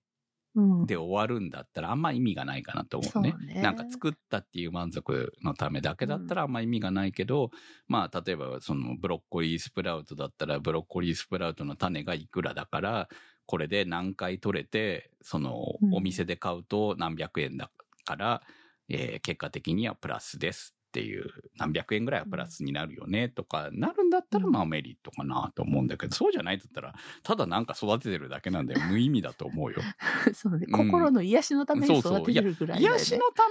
[0.82, 3.36] で終わるんだったらあんま意味がないかなと思うね。
[3.36, 3.54] そうね。
[3.60, 7.50] なんか作ったっていう満足のためだけだったらあんま意味がないけど、
[7.88, 13.08] まあ例えばそのブロッコリースプラウトだったらブロッコリースプラウトの種がいくらだから、
[13.46, 15.90] これで何回取れて、そのうん。
[15.90, 17.72] お店で買うと何百円だ
[18.04, 18.42] から、
[18.88, 24.52] えー結果的にはプラスですっていう何百円ぐらいはプラスになるよねとかなるんだったらうん。
[24.52, 29.78] まあメリットかなと思うんだけど、そうじゃないんだったらただなんか育ててるだけなんで無意味だと思うよ。
[30.34, 30.90] そうね、うん。
[30.90, 32.18] 心の癒しのためにそうそう。
[32.18, 32.98] 育ててるぐらいだよね。
[32.98, 33.44] 癒しのた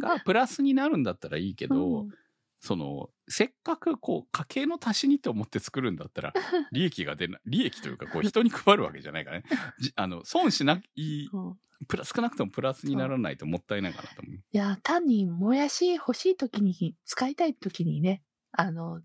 [0.00, 2.10] めがプラスになるんだったらいいけど、うん。
[2.60, 6.32] そのせっかくこう家計の足しにと思って作るんだったら
[6.72, 9.44] 利益が出ない利益というかこう人に配るわけじゃないからね。
[9.80, 11.38] じあの損しないう。
[11.38, 14.34] んプラ少なくともプラスにならないともったいないかなと思う。
[14.34, 19.02] いや、単にもやし欲しい時に、使いたい時にね、あの、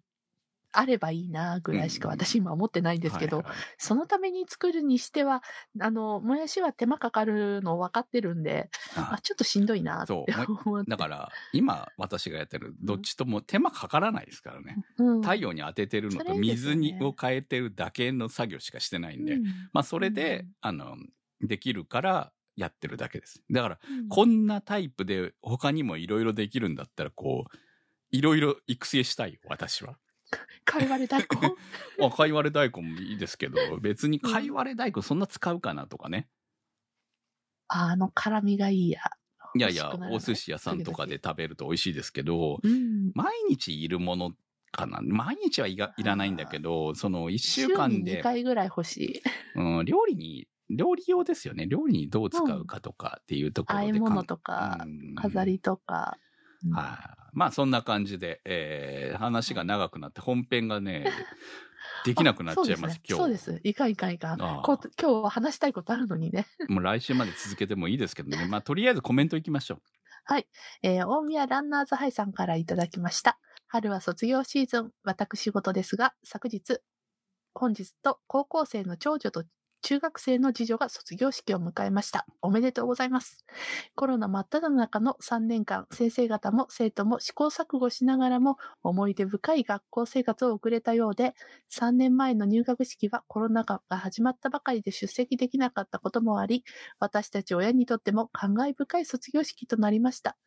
[0.71, 3.55] あればいいなぐらいしかうん私今思ってないんですけど、はいはい。
[3.77, 5.41] そのために作るにしては、
[5.79, 10.89] あの、もやしは手間かかるの分かってるんで、ああちょっとしんどいなって思って。
[10.89, 14.77] だから今私がやってるどっちとも手間かからないですからね。
[14.97, 19.43] うん、太陽に当ててるのと水にを変えてるだけの作業しかしてないんで、うん。
[19.73, 20.97] まあそれで、うんあの
[21.41, 23.41] できるからやってるだけです。
[23.49, 24.09] だからうん。
[24.09, 27.57] こんなタイプで他にもいろいろできるんだったら、こう、
[28.11, 29.97] いろいろ育成したいよ、私は。
[30.65, 36.27] かいわれ大根あ、かいわれ大根もいいですけど、別にかいわれ大根そんな使うかなとかね。
[37.67, 39.01] あの辛みがいいや。
[39.55, 43.11] いやいや、お寿司屋さんとかで食べると美味しいですけど、うん。
[43.15, 44.31] 毎日いるもの
[44.71, 44.99] かな。
[45.01, 49.21] 毎日はいがいらないんだけど、その一週間週に2、回ぐらい欲しい。
[49.55, 51.65] うん、料理に料理用ですよね。
[51.67, 56.17] 料理にどう使うかとかっていうところで、和え物とか、飾りとか。
[56.65, 61.05] うん、はい、あ、まあそんな感じで、えー、話が長くなって本編がね、
[62.05, 63.23] できなくなっちゃいます、ね、今日。
[63.23, 63.59] そうです。
[63.63, 64.37] いかんいかんいかん。
[64.37, 66.45] こ今日は話したいことあるのにね。
[66.69, 68.47] もう来週まで続けてもいいですけどね。
[68.47, 69.81] まあとりあえずコメントいきましょう。
[70.25, 70.47] はい。
[70.83, 73.39] えー、大宮ランナーズハイさんからいただきました。
[73.67, 76.79] 春は卒業シーズン、私事ですが、昨日、
[77.53, 79.43] 本日と高校生の長女と
[79.81, 82.25] 中学生の次女が卒業式を迎えました。
[82.41, 83.45] おめでとうございます。
[83.95, 91.33] コロナ真っ只中の3年間、先生方も生徒も試行錯誤しながらも思い出深い学校生活を送れたようで、
[91.69, 96.63] 3年前の入学式はコロナ禍が始まったばかりで出席できなかったこともあり、
[96.99, 100.37] 私たち親にとっても感慨深い卒業式となりました。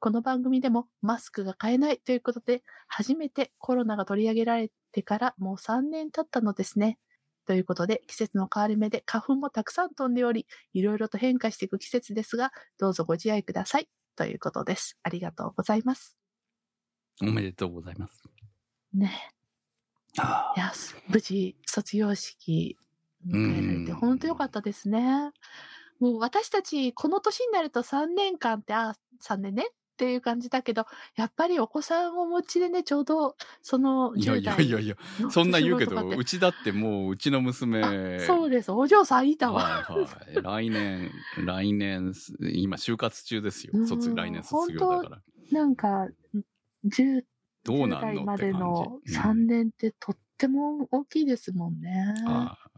[0.00, 6.98] この番組でもマスクが買えないということで、初めてコロナが取り上げられてからもう3年経ったのですね。
[7.48, 13.88] ということで、季節の変わり目で花粉もたくさん飛んでおり、いろいろと変化していく季節ですが、どうぞご自愛ください。
[14.16, 14.98] ということです。
[15.02, 16.18] ありがとうございます。
[17.22, 18.22] おめでとうございます。
[18.92, 19.30] ね。
[20.14, 20.74] いや、
[21.08, 22.76] 無事、卒業式
[23.26, 25.32] 迎えられて、本当よかったですね。
[26.00, 34.94] もう私たち、この年になると3年間って、あ、3年ねっていう感じだけど、やっぱりお子さんをお持ちでね、ちょうど、そのいやいやいやいや、
[35.28, 38.20] そんな言うけど、うちだってもう、うちの娘。
[38.20, 39.82] そうです、お嬢さんいたわ。
[39.82, 39.98] は
[40.34, 40.70] いはい。
[40.70, 41.10] 来年、
[41.44, 42.12] 来年、
[42.52, 43.72] 今、就活中ですよ。
[43.86, 45.22] 卒、来年卒業だから。
[45.50, 46.06] なんか、
[46.86, 47.24] 10
[47.64, 52.14] どうなんのまでの3年ってとっても大きいですもんね。
[52.24, 52.70] ああ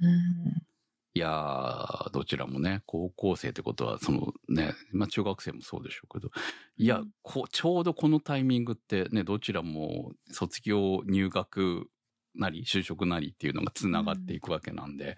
[0.00, 0.69] うん
[1.12, 6.30] いやー、どちらもね、高校生ってことは、そのね、まあ中学生もそうでしょうけど、
[6.76, 11.88] いや、こちょうどこのタイミングってね、どちらも卒業、入学
[12.36, 15.14] なり、就職なりっていうのが繋がっていくわけなんで、うん、い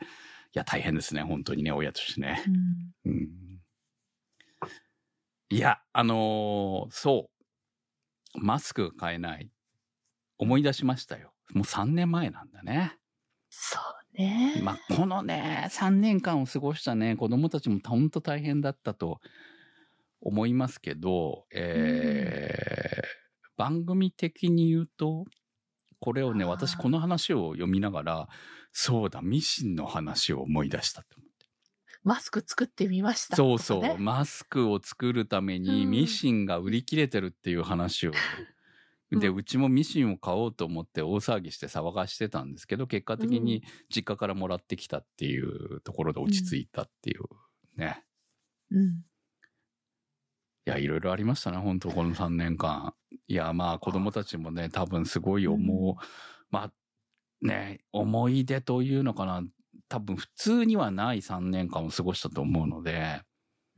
[0.54, 2.42] や、大変ですね、本当にね、親としてね。
[3.04, 3.28] うん、うん、
[5.50, 7.28] いや、あのー、そ
[8.34, 8.40] う。
[8.40, 9.50] マスクが買えない。
[10.38, 11.34] 思い出しましたよ。
[11.52, 12.96] もう3年前なんだね。
[13.50, 14.60] そうね。
[14.62, 19.20] まあ、このね、3年間を過ごしたね、子供たちも本当大変だったと
[20.20, 25.24] 思いますけど、えー、番組的に言うと、
[26.00, 28.28] これをね、私この話を読みながら、
[28.72, 31.46] そうだ、ミシンの話を思い出したと思って。
[32.02, 33.98] マスク作ってみました、ね、そうそう。
[33.98, 38.12] マスクを作るためにミシンが売り切れてるっていう話を
[39.18, 43.62] で、うちもミシンを買おうと思って大騒ぎして騒がしてたんですけど、結果的に
[43.94, 47.22] 実家からもらってきたっていうところで落ち着いたっていう
[47.76, 48.02] ね。
[48.70, 49.04] うん。
[50.64, 52.94] いや、いろいろありましたね、本当この3年間。
[53.26, 55.96] いや、まあ子供たちもね、多分すごい思う、うん、
[56.50, 56.72] まあ、
[57.46, 59.42] ね、思い出というのかな、
[59.88, 63.20] 多分普通にはない3年間を過ごしたと思うので、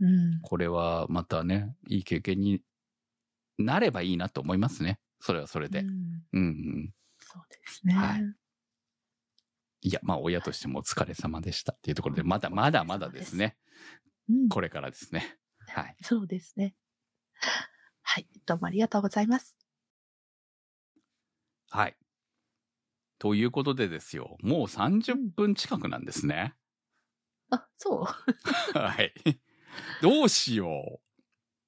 [0.01, 2.61] うん、これはまたね、いい経験に
[3.59, 4.99] なればいいなと思いますね。
[5.25, 5.81] それはそれで。
[5.81, 5.89] うん。
[6.35, 6.91] うん、うん。
[7.19, 7.95] そうですね。
[7.95, 8.37] はい。
[9.81, 13.57] いや、まあ、親としてもお疲れ様でしたっていうところで、まだまだまだですね。
[14.29, 15.39] うん、これからですね。
[15.67, 15.97] はい。
[16.03, 16.75] そうですね。
[18.03, 18.29] はい。
[18.45, 19.57] どうもありがとうございます。
[21.71, 21.97] はい。
[23.19, 24.37] ということでですよ。
[24.43, 26.55] もう30分近くなんですね。
[27.51, 28.07] うん、あ、そう
[28.79, 29.15] はい。
[30.03, 31.04] どうしよう。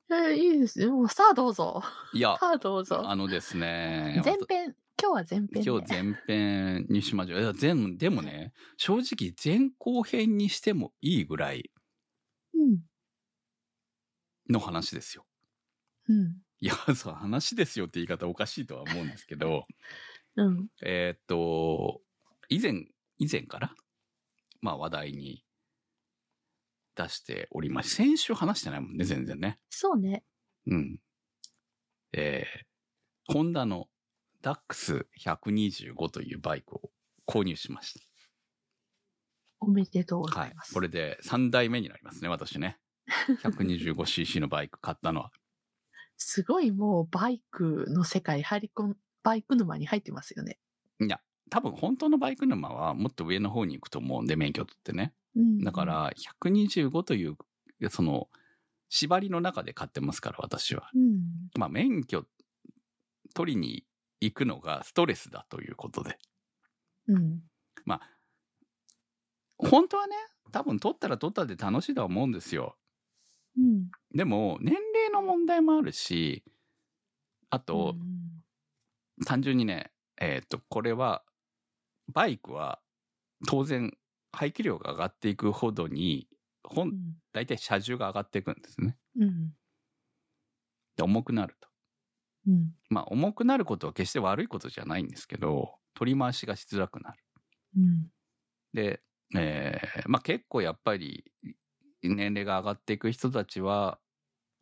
[0.09, 1.09] えー、いいですよ。
[1.09, 1.83] さあどうぞ。
[2.13, 3.09] いや、さあどうぞ。
[3.09, 4.23] あのですね。
[4.25, 7.41] 前編、今日は前編、ね、今日前編にしましょう。
[7.41, 11.71] いや、全、でもね、正直前後編にしてもいいぐらい、
[12.55, 12.79] うん。
[14.49, 15.27] の話ですよ。
[16.09, 16.37] うん。
[16.61, 19.67] いや、そう、話ですよって言い方おかしいとは思うんですけど、
[20.37, 20.69] うん。
[20.83, 22.01] えっと、
[22.49, 22.87] 以前、
[23.19, 23.75] 以前から、
[24.61, 25.45] まあ話題に
[26.97, 27.91] 出しております。
[27.91, 29.59] 先週話してないもんね、全然ね。
[29.71, 30.25] そうね。
[30.67, 30.99] うん。
[32.13, 33.89] えー、ホンダの
[34.43, 36.91] ダックス125というバイクを
[37.27, 38.07] 購入しました。
[39.61, 40.71] おめでとうございます。
[40.71, 40.75] はい。
[40.75, 42.79] これで3代目になりますね、私ね。
[43.43, 45.31] 125cc のバイク買ったのは。
[46.17, 50.59] すごいもうバイクの世界入り込ん、バイク沼に入ってますよね。
[51.01, 55.15] いや、多分本当のバイク沼はもっと上の方に行くと思うんで、免許取ってね。
[55.63, 57.37] だから、125という、
[57.91, 58.29] その、
[58.89, 60.91] 縛りの中で買ってますから、私は。
[60.95, 61.21] うん、
[61.59, 62.25] まあ、免許
[63.35, 63.85] 取りに
[64.21, 66.19] 行くのがストレスだということで。
[67.09, 67.43] うん、
[67.85, 68.11] まあ、
[69.59, 70.17] 本当はね、
[70.53, 72.77] 多分取ったら取ったで楽しいとは思うんですよ。
[73.59, 76.45] うん、でも、年齢の問題もあるし、
[77.51, 77.95] あと、
[79.19, 81.23] うん、単純にね、えっ、ー、と、これは、
[82.13, 82.81] バイクは
[83.49, 83.93] 当然
[84.37, 86.29] 排気量が上がっていくほどに、
[86.89, 87.17] う本、ん。
[87.33, 88.99] 大体車重が上がっていくんですね。
[89.17, 89.57] うん。
[90.97, 91.69] で、重くなると。
[92.47, 92.77] うん。
[92.91, 97.19] まあ、重くなることは決して悪いことじゃないんですけど、取り回しがしづらくなる。
[97.77, 98.11] うん。
[98.73, 99.03] で、
[99.37, 101.33] えーまあ結構やっぱり
[102.03, 103.99] 年齢が上がっていく人たちは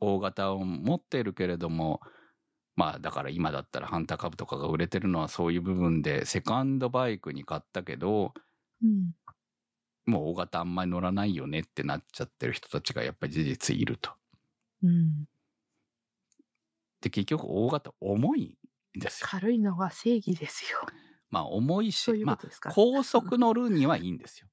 [0.00, 2.00] 大型を持っているけれども、
[2.76, 8.34] まあだから今だったらハンター株とかが売れてるのはそういう部分でセカンドバイクに買ったけど、
[8.82, 9.14] うん。
[10.06, 14.12] もう大型あんまり乗らないよねってなっちゃってる人たちがやっぱり事実いると。
[14.82, 15.26] うん。
[17.00, 18.58] で結局大型重い
[18.96, 19.28] んですよ。
[19.28, 20.80] 軽いのが正義ですよ。
[21.30, 22.38] まあ重いしそうい、うまあ。
[22.66, 24.48] 高速乗るにはいいんですよ。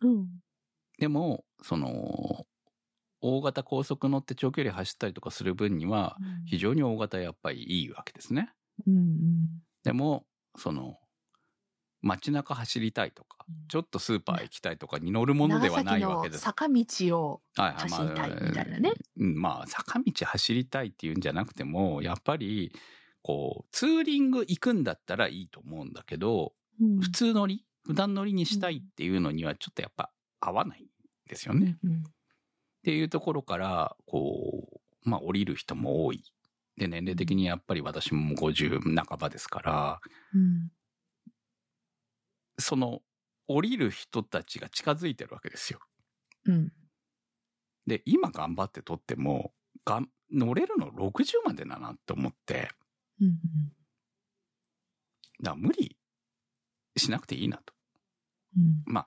[0.00, 0.42] うん。
[0.98, 2.46] でも、その、
[3.20, 8.52] 大型高速乗って長距離走ったりとかする分には、非常に大型やっぱりいいわけですね。
[8.86, 8.94] うん。
[8.96, 9.62] うん。
[9.84, 10.98] でも、その、
[12.02, 16.42] 街中走りたいとかうん、ちょっとスーパー行きたいとかに乗るものではないわけです。
[16.42, 16.84] 坂道
[17.18, 18.92] を、はい走りたいみたいなね。
[19.18, 22.72] うんまあ、坂道走りたいっていうんじゃなくても、やっぱり、
[23.22, 30.10] こう、ツーリング行くんだったらいいと思うんだけど、うん普通乗り、普段乗りにしたいっていうのにはちょっとやっぱ
[30.40, 30.86] 合わないん
[31.28, 31.78] ですよね。
[31.84, 36.24] うんっていうところから、こう、まあ降りる人も多い。
[36.76, 40.00] で、年齢的にやっぱり私ももう50半ばですから、
[40.34, 40.72] うん
[42.62, 43.02] その
[43.46, 45.80] 降りる人たちが近づいてるわけですよ。
[46.46, 46.72] うん
[47.86, 49.52] で、今頑張って撮っても、
[49.84, 52.70] がん乗れるの60までだなって思って、
[53.20, 53.38] うん
[55.42, 55.96] だから無理
[56.96, 57.74] しなくていいなと。
[58.56, 59.04] うん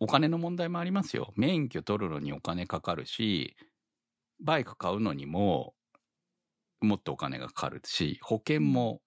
[0.00, 1.32] お金の問題もありますよ。
[1.36, 3.56] 免許取るのにお金かかるし、
[4.42, 5.74] バイク買うのにも
[6.80, 9.00] もっとお金がかかるし、保険も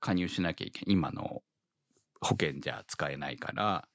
[0.00, 0.94] 加入しなきゃいけない。
[0.94, 1.42] 今の
[2.24, 3.88] 保険じゃ使えないから、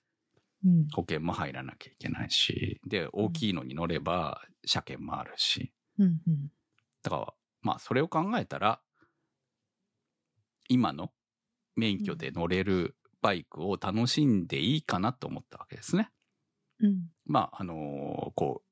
[0.63, 5.71] うん保険も入らなきゃいけないし、で、大きいのに乗れば車検もあるし。
[5.97, 6.51] うんうん
[7.01, 8.81] だから、まあそれを考えたら、
[10.67, 11.11] 今の
[11.77, 16.11] 免許で乗れるバイクを楽しんでいいかなと思ったわけですね。
[16.81, 18.63] うんまあ、あのーこ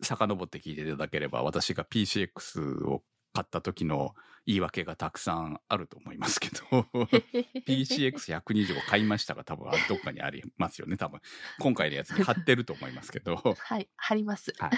[0.00, 4.14] う、遡って聞いていただければ、私が PCX を買った時の
[4.46, 6.86] 言い訳がたくさんあると思いますけど、
[7.66, 11.20] PCX125 買いましたが多分あどっかにありますよね、多分。
[11.60, 14.52] 今回のやつに貼ってると思いますけど、はい貼ります。
[14.58, 14.70] はい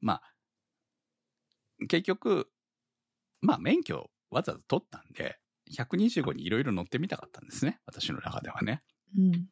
[0.00, 2.48] まあ、結局、
[3.40, 5.38] まあ免許わざわざ取ったんで、
[5.76, 8.82] 125にいろいろ乗ってみたかったんですね、私の中ではね。
[9.16, 9.46] うん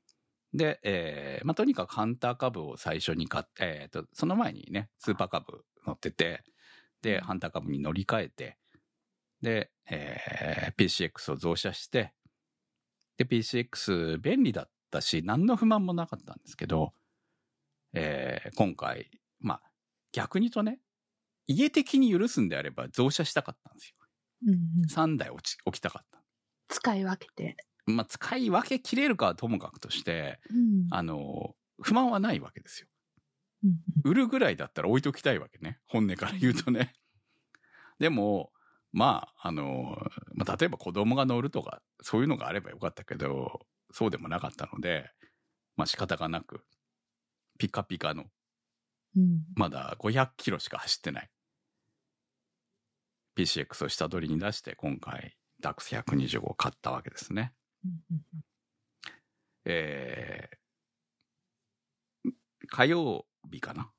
[0.57, 6.45] で、えーまあ、とにかくハンター株を最初に買って、えーと、その前にね、スーパー株乗ってて、で、
[7.21, 8.59] ハンター株に乗り換えて、
[9.43, 12.15] で、えー PCX を増車して、
[13.17, 16.93] で、PCX 便利だったし、何の不満もなかったんですけど、
[17.93, 19.63] えー今回、まあ、
[20.13, 20.81] 逆に言うとね、
[21.47, 23.97] 家的に許すんであれば増車したかったんですよ。
[24.47, 24.59] うんうん
[24.91, 26.23] 3台置ち置きたかった。
[26.69, 27.57] 使い分けて。
[27.87, 32.89] まあ、使い分けきれるかはともかくとして、うんあの、不満はないわけですよ。
[33.65, 35.79] うん売るぐらいだったら置いときたいわけね。
[35.87, 36.93] 本音から言うとね。
[37.99, 38.53] でも、
[38.93, 39.97] まあ、あの、
[40.35, 45.11] まあ、例えば子供が乗るとか、そういうのがあればよかったけど、そうでもなかったので、
[45.77, 46.67] まあ仕方がなく、
[47.59, 48.25] ピカピカの、
[49.17, 51.31] うんまだ500キロしか走ってない。
[53.37, 57.55] PCX を下取りに出して、今回、DAX125 を買ったわけですね。
[57.85, 58.45] うんうん
[59.65, 60.65] えー
[62.67, 63.93] 火曜日かな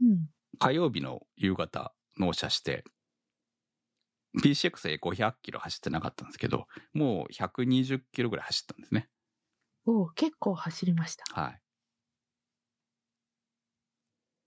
[0.00, 2.84] うん火曜日の夕方納車して、
[4.42, 9.08] PCX で500キロ走ってなかったんですけど、もう120キロぐらい走ったんですね。
[9.86, 11.24] おう結構走りました。
[11.40, 11.60] はい。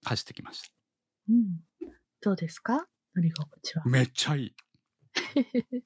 [0.04, 0.70] 走ってきました。
[1.30, 1.60] うん
[2.22, 2.86] どうですか？
[3.16, 3.84] 乗り心地は。
[3.86, 4.56] めっちゃいい。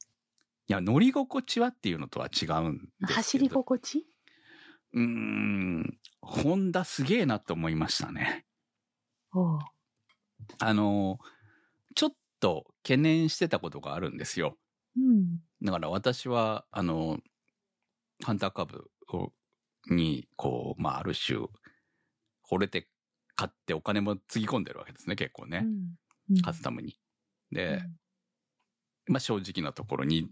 [0.67, 3.13] いや、乗り心地はっていうのとは違うんですけど。
[3.13, 4.05] 走り心地？
[4.95, 8.45] うーん、ホンダすげえなと思いましたね。
[10.59, 11.19] あの、
[11.95, 14.57] ちょっと懸念してたことがあるんですよ。
[14.97, 17.19] うんだから私は、あの、
[18.23, 19.31] ハンター株を
[19.89, 21.39] に、こう、まあ、ある種、
[22.49, 22.87] 惚れて
[23.35, 25.65] 買ってお金もつぎ込んでるわけですね、結構ね。
[26.29, 26.97] うんカスタムに。
[27.51, 27.83] で、
[29.07, 30.27] うんまあ、正直なところに、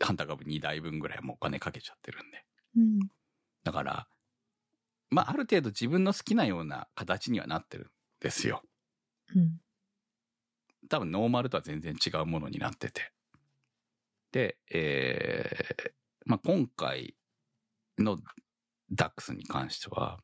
[0.00, 2.44] ハンター株2台分ぐらいもうお金かけちゃってるんで。
[3.64, 4.06] うんだから、
[5.10, 7.88] まあ、ある程度自分の好きなような形にはなってるん
[8.20, 8.62] ですよ。
[9.34, 9.60] うん
[10.90, 13.10] 多分ノーマルとは全然違うものになってて。
[14.32, 15.92] で、えー
[16.26, 17.16] まあ、今回
[17.98, 18.18] の
[18.92, 20.20] ダックスに関しては、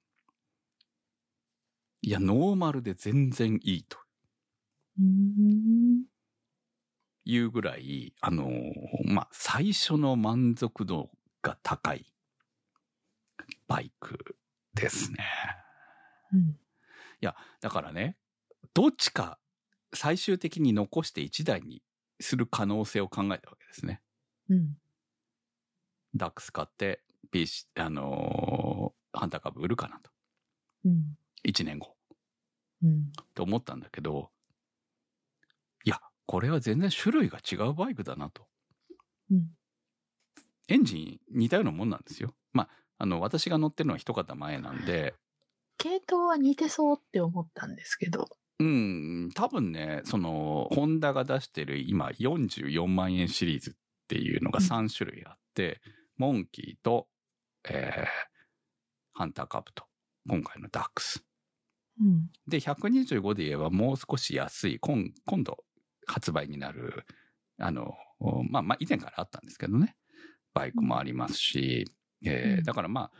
[2.03, 3.97] いや、ノーマルで全然いいと
[4.99, 6.05] うん。
[7.25, 8.53] いうぐらい、あのー
[9.07, 11.11] まあ、最初の満足度
[11.41, 12.05] が高い
[13.71, 14.37] バイク
[14.75, 15.19] ですね。
[16.33, 16.57] うん。
[17.61, 18.17] だからね、
[18.75, 19.39] どっちか
[19.95, 21.83] 最終的に残して1台に
[22.19, 24.01] する可能性を考えたわけですね。
[24.49, 24.77] うん。
[26.17, 30.11] ダックス買って、PC、あのーハンター株売るかなと。
[30.85, 31.19] うん。
[31.45, 31.97] 1年後。
[32.83, 33.13] うん。
[33.35, 34.31] と思ったんだけど、
[35.85, 38.47] いや、これは全然種類が違うバイクだなと。
[39.31, 39.49] うん。
[40.69, 42.35] エンジン似たようなもんなんですよ。
[42.53, 42.69] まあ、
[43.03, 45.15] あの、私が乗ってるのは一方前なんで、
[45.79, 48.29] 系統は似てそうって思ったんですけど。
[48.59, 53.75] うん、多分ね、その、ホンダが出してる今44万円シリーズっ
[54.07, 55.81] ていうのが3種類あって、
[56.19, 57.09] モンキーと、
[57.71, 58.07] えー、
[59.15, 59.85] ハンターカブと、
[60.29, 61.25] 今回のダックス。
[61.99, 62.29] うん。
[62.47, 65.65] で、125で言えばもう少し安い、今今度
[66.07, 67.07] 発売になる、
[67.59, 67.95] あの、
[68.51, 69.97] まあまあ以前からあったんですけどね、
[70.53, 71.87] バイクもありますし、
[72.25, 73.19] えーうんだからまあ、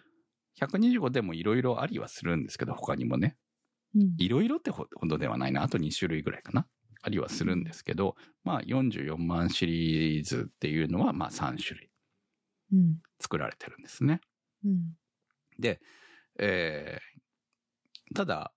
[0.55, 3.37] 125でもいろいろありはするんですけど、他にもね、
[3.95, 4.11] うん。
[4.19, 6.69] いろいろってほどではないな、あと2種類ぐらいかな、
[7.03, 11.91] ありはするんですけど、まあ44万シリーズっていうのはまあ3種類
[12.73, 13.03] うん。
[13.21, 14.21] 作られてるんですね。
[14.65, 14.97] うん。
[15.59, 15.81] で、
[16.39, 17.21] えー
[18.15, 18.53] ただ、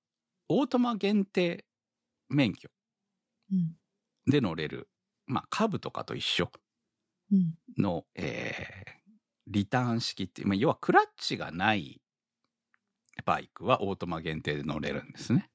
[0.49, 1.65] オートマ限定
[2.29, 2.69] 免許
[3.51, 3.75] うん。
[4.25, 4.89] で乗れる、
[5.27, 6.51] まあ、カブとかと一緒
[7.31, 7.57] うん。
[7.77, 9.02] の、えー
[9.47, 12.01] リターン式っていう、まあ、要はクラッチがない
[13.25, 15.49] バイクはオートマ限定で乗れるんですね。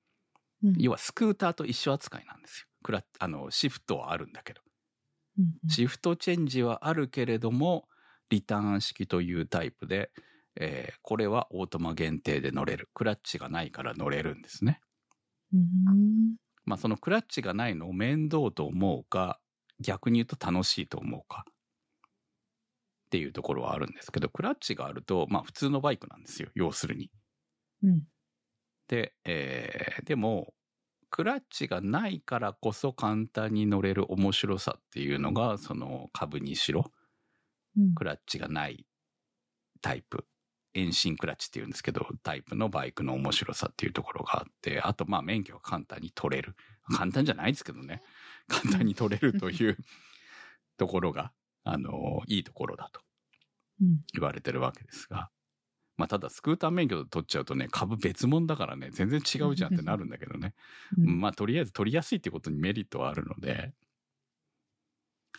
[0.62, 0.74] うん。
[0.78, 2.66] 要はスクーターと一緒扱いなんですよ。
[2.82, 4.62] クラッあの、シフトはあるんだけど。
[5.38, 5.58] うん。
[5.68, 7.88] シフトチェンジはあるけれども、
[8.30, 10.10] リターン式というタイプで、
[10.56, 12.90] えーこれはオートマ限定で乗れる。
[12.94, 14.80] クラッチがないから乗れるんですね。
[15.52, 16.36] うん。
[16.64, 19.40] まあそのクラッチがないのを面倒と思うか、
[19.80, 21.44] 逆に言うと楽しいと思うか。
[23.08, 26.50] っていうところはあるんですけど、クラッチがあると、まあ普通のバイクなんですよ。
[26.54, 27.10] 要するに。
[27.82, 28.02] うん。
[28.88, 30.52] で、えーでも、
[31.10, 36.92] クラッチがないからこそ簡単に乗れる面白さっていうのが、その株にしろ、
[37.78, 37.94] うん。
[37.94, 38.86] クラッチがない
[39.80, 40.26] タイプ、
[40.74, 46.54] 遠心クラッチっていうんですけど、タイプのバイクの面白さっていうところがあって、あとまあ免許が簡単に取れる。
[46.94, 48.02] 簡単じゃないですけどね。
[48.48, 49.78] 簡単に取れるという
[50.76, 51.32] ところが、
[51.64, 53.00] あの、いいところだと
[53.80, 54.00] うん。
[54.12, 55.30] 言われてるわけですが。
[55.96, 60.54] まあただスクーター免許取っちゃうとね、株別物だからね、全然違うじゃんってなるんだけどね。
[60.96, 61.20] うん。
[61.20, 63.72] まあとりあえず取りやすいってことにメリットはあるので、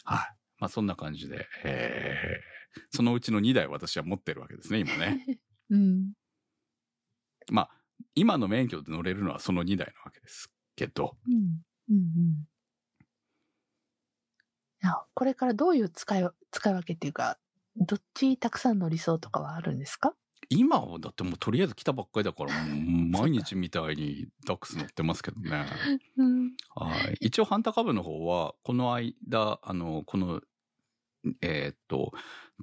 [0.04, 0.36] はい。
[0.60, 2.60] まあそんな感じで、えー
[2.92, 5.40] そのうちの2台私は持ってるわけですね、今ね。
[5.72, 6.14] うん。
[7.52, 7.70] まあ、
[8.14, 11.34] 今の免許で乗れるのはその2台なわけですけど、うん。
[11.90, 11.96] うん。
[11.96, 12.48] うん。
[15.14, 17.38] これからどういう使い、使い分けっていうか、
[17.76, 20.14] どっちたくさんの理想とかはあるんですか？
[20.50, 25.66] 今はだってもうとりあえず来たばっかりだから、 毎日みたいにダックス乗ってますけどね。
[26.18, 26.56] うん。
[26.76, 27.18] はい。
[27.20, 30.42] 一応、ハンター株の方は、この間、あの、この、
[31.42, 32.14] えーっと、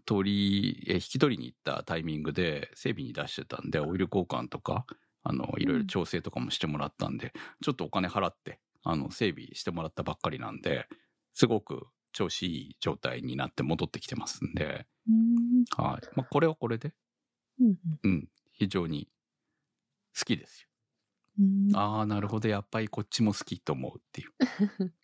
[0.06, 4.86] 取り、えー引き取りに行ったタイミングで整備に出してたんで、オイル交換とか、
[5.22, 10.88] あの、いろいろ調整とかもしてもらったんで、ちょっとお金払って、あの、整備してもらったばっかりなんで、
[11.34, 11.86] すごく
[12.16, 15.64] 調子いい状態になって戻ってきてますんで、うん。
[15.76, 16.08] はい。
[16.16, 16.94] まあ、これはこれで、
[17.60, 17.76] うん。
[18.04, 19.06] うん、非常に
[20.18, 20.68] 好きですよ。
[21.40, 21.42] う
[21.72, 21.76] ん。
[21.76, 24.32] ああ、なるほど、やっぱりこっちも好きと思うっていう。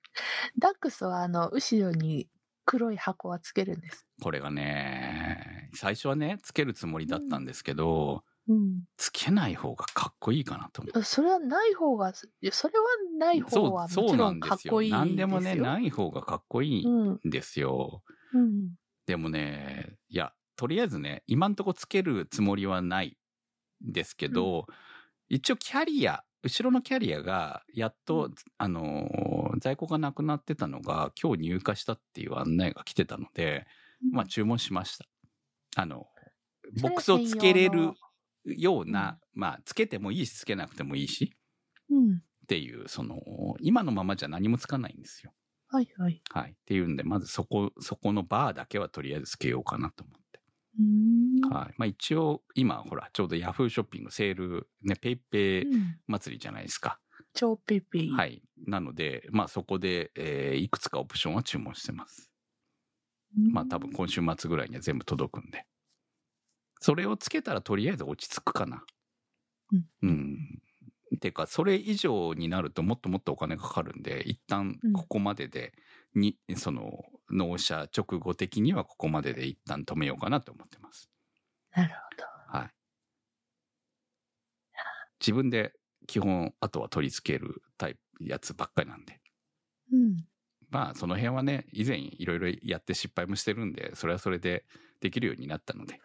[0.58, 2.30] ダックスは、あの、後ろに
[2.64, 4.06] 黒い箱はつけるんです。
[4.22, 8.84] これがね、最初はね、つけるつもりだったんですけど、うん。
[8.96, 11.02] つけない方がかっこいいかなと思う。
[11.04, 12.84] それはない方が、いやそれは
[13.18, 14.98] ない方そう、はもちろなんかっこいいですよ。
[14.98, 17.20] 何でもね、ない方がかっこいいうん。
[17.26, 18.02] んですよ。
[18.32, 18.74] うん。
[19.06, 23.18] でもね、いや、とりあえずね、今んとこつけるつもりはない
[23.86, 24.66] んですけど、
[25.28, 33.66] 一応キャリア、後ろのキャリアが、やっと、うんあのー在庫がなくなってたのが、今日入荷したっていう案内が来てたので、
[34.10, 35.04] まあ注文しました。
[35.76, 36.06] あの、
[36.80, 37.92] ボックスをつけれる
[38.44, 41.34] ような、まあつけてもいいし、つけなくてもいいし、
[41.90, 42.14] うん。
[42.16, 42.18] っ
[42.48, 43.20] ていう、その、
[43.60, 45.32] 今のままじゃ何もつかないんですよ。
[45.68, 46.20] はいはい。
[46.30, 46.50] はい。
[46.50, 50.40] っていうんで、まずそこ、そこのバーだけはとりあえずつけようかなと思って。
[50.78, 51.50] うん。
[51.50, 51.74] はい。
[51.78, 56.98] まあ一応、今、ほら、ちょうどヤフーショッピング、セール、ね、ペイペイうん祭りじゃないですか。
[57.34, 58.10] 超ペイペイ。。
[58.10, 58.42] はいい。
[58.70, 62.30] なので、まあそこで、えーいくつかオプションは注文してます。
[63.34, 65.64] まあ多分今週末ぐらいには全部届くんで。
[66.82, 68.84] それをつけたらとりあえず落ち着くかな。
[69.72, 69.84] うん。
[70.02, 70.62] うん。
[71.20, 75.72] ていうか、それ以上になるともっともっとお金かかるんで、一旦うんここまでで、
[76.14, 81.10] に、その、納車直後的にはここまでで一旦止めようかなと思ってます。
[81.74, 82.72] なるほはい。
[85.20, 85.72] 自分で
[86.06, 89.20] 基本、あとは取り付けるタイプ、やつばっかりなんで。
[89.90, 89.96] ど。
[89.96, 90.26] うん。
[90.70, 94.64] まあ、その辺はね、以前いろいろやって失敗もしてるんで、それはそれで
[95.00, 96.00] できるようになったので。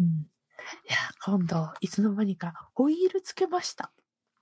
[0.00, 0.06] うん。
[0.06, 3.92] いや、今度、いつの間にか、ホイールつけました。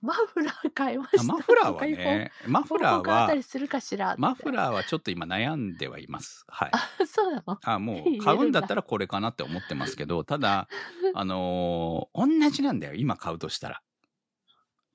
[0.01, 1.21] マフラー買いました。
[1.21, 6.45] あマフラーはね、マフラーは報告あったり、するかしらってマフラーはちょっと今悩んではいます。
[6.47, 6.69] はい。
[6.71, 7.57] あ、そうなの？
[7.63, 10.67] あ、もうん買うんだったらこれかなって思ってますけど、ただ、
[11.15, 13.81] あのー同じなんだよ、今買うとしたら。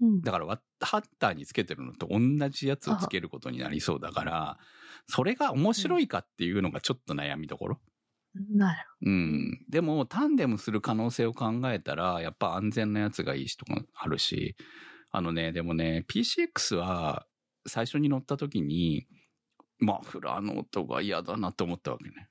[0.00, 0.20] うん。
[0.22, 4.58] だからわ、ハッターにつけてるのと同じやつをつけることになりそうだから、
[5.08, 7.80] それが面白いかっていうのがちょっと悩みどころ。
[8.34, 9.64] なるうん。
[9.68, 14.56] でも、タンデムする可能性を考えたら、やっぱ安全なやつがいい人があるし、
[15.10, 17.26] あのね、でもね、PCX は
[17.66, 19.06] 最初に乗った時に、
[19.78, 22.28] マフラーの音が嫌だなと思ったわけね。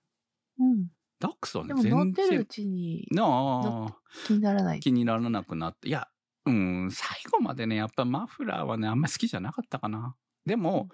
[0.59, 0.87] うん。
[1.19, 4.79] ダックスはね、でも乗っ全てるう然、ちになあ、気にならない。
[4.79, 6.07] 気にならなくなって、いや、
[6.45, 10.15] うん、最後までね、やっぱマフラーはね、あんまり好きじゃなかったかな。
[10.47, 10.89] でも、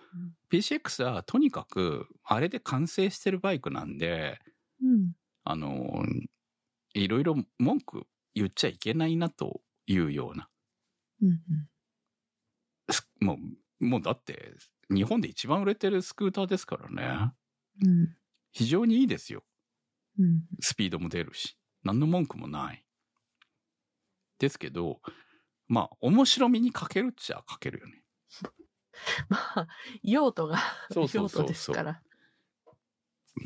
[0.51, 4.39] PCX はとにかく、あれで完成してるバイクなんで、
[4.81, 5.11] うん。
[5.43, 6.03] あの、
[6.93, 10.49] いろいろ文句言っちゃいけないなというような。
[11.21, 11.29] うん。
[11.29, 11.37] うん。
[12.89, 13.37] すも
[13.79, 14.55] う、もうだって、
[14.89, 17.31] 日本で一番売れてるスクーターですからね。
[17.85, 18.15] うん。
[18.51, 19.43] 非常にいいですよ。
[20.19, 20.41] うん。
[20.61, 21.57] スピードも出るし。
[21.83, 22.83] 何の文句もない。
[24.39, 25.01] ですけど、
[25.67, 28.03] まあ、面白みに欠けるっちゃ欠けるよね。
[29.29, 29.67] まあ、
[30.03, 30.57] 用途が
[30.91, 32.01] そうそうそうそう用途ですから。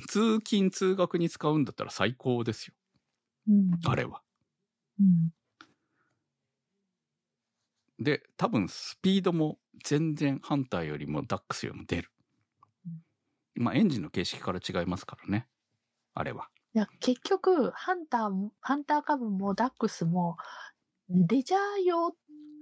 [0.08, 2.74] 通勤通学に使うんだったら最高ですよ。
[3.50, 3.72] うん。
[3.86, 4.22] あれは。
[5.00, 5.32] うん。
[8.00, 12.12] で、多分スピードも全然ハンターよりもダックスよりも出る。
[13.56, 15.48] まあエンジンの形式から違いますからね。
[16.14, 16.50] あれは。
[16.74, 20.38] いや、結局、ハンターも、ハンター株もダックスも、
[21.10, 22.12] レジャー用っ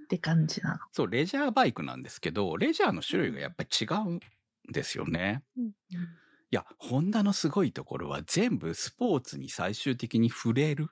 [0.10, 0.80] て感じなの。
[0.92, 4.20] そう、レジャーバイクなんですけど、レジャーの種類がやっぱり違うん
[4.72, 5.44] ですよね。
[5.58, 5.72] うん。
[6.52, 10.90] いや、ホンダのすごいところは全部スポーツに最終的に触れる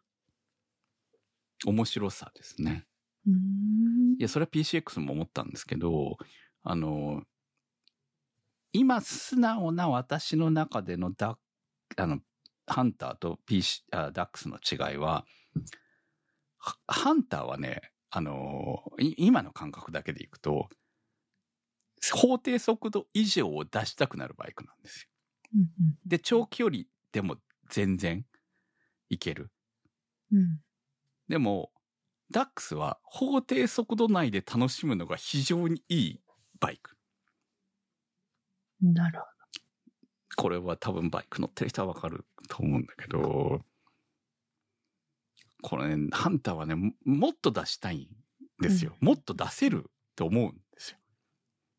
[1.65, 2.85] 面白さですね。
[3.25, 4.15] うん。
[4.19, 6.17] いや、それは PCX も思ったんですけど、
[6.63, 7.23] あの、
[8.71, 11.39] 今素直な私の中でのダ
[11.95, 12.19] あの、
[12.67, 15.25] ハンターと PC、あダックスの違いは、
[16.59, 17.81] はハンターはね、
[18.11, 20.69] あの、い今の感覚だけでいくと、
[22.13, 25.16] 法定速度以上を出したくなるバイクなんですよ。
[25.55, 25.67] うん。
[26.05, 27.37] で、長距離でも
[27.69, 28.25] 全然
[29.09, 29.51] いける。
[30.31, 30.59] うん。
[31.27, 31.71] でも、
[32.31, 36.21] ダックスは法定速度内で楽しむのが非常にいい
[36.59, 36.97] バイク。
[38.81, 39.25] なるほ
[40.35, 43.61] これは多分バイク乗ってる人はわかると思うんだけど、
[45.63, 48.07] これね、ハンターはね、ももっと出したいん
[48.61, 48.95] ですよ。
[48.99, 50.97] もっと出せると思うんですよ。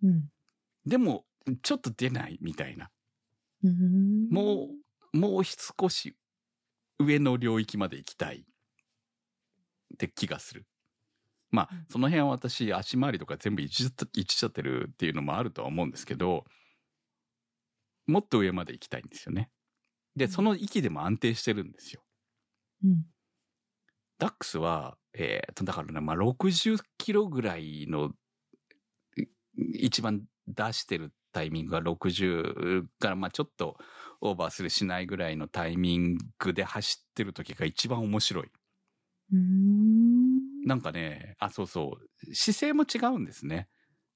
[0.02, 0.08] ど。
[0.08, 0.28] うん。
[0.86, 1.24] でも、
[1.62, 2.90] ちょっと出ないみたいな。
[3.64, 4.28] うん。
[4.30, 4.70] も
[5.12, 6.16] う、もう少し
[6.98, 10.66] 上の領域まで行きたいって気がする。
[11.50, 16.44] まあうん、その辺は私、足回りとか全部一致一致しちゃってるっていうのもあるとは思うんですけど、
[18.06, 19.50] もっと上まで行きたいんですよね。
[20.16, 22.02] で、うんその域でも安定してるんですよ。
[22.84, 23.04] うん。
[24.18, 28.10] ダックスは、えーと、だからね、まあ、60キロぐらいの、
[29.16, 29.26] い
[29.74, 33.76] 一番出してるタイミングが60から、まあ、ちょっと
[34.20, 38.50] オーバーするしないぐらいのタイミングで走ってる時が一番面白い。
[39.32, 40.66] うん。
[40.66, 43.68] なんかね、あ、そうそう、姿勢も違うんですね。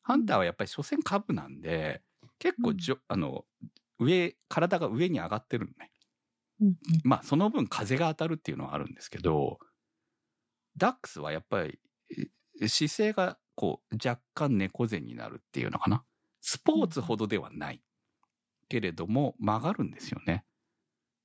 [0.02, 2.02] ハンターはやっぱり所詮株なんで、
[2.40, 3.44] 結構じょ、あの、
[4.00, 5.92] 上、体が上に上がってるのね。
[6.60, 6.74] うん。
[7.04, 9.60] まあ、その分風が当たるっていうのはあるんですけど、
[10.76, 11.78] ダックスはやっぱり
[12.60, 16.02] え姿勢がこう若干猫背になるっていうのかな。
[16.42, 17.82] スポーツほどではない。
[18.68, 20.44] けれども曲がるんですよね。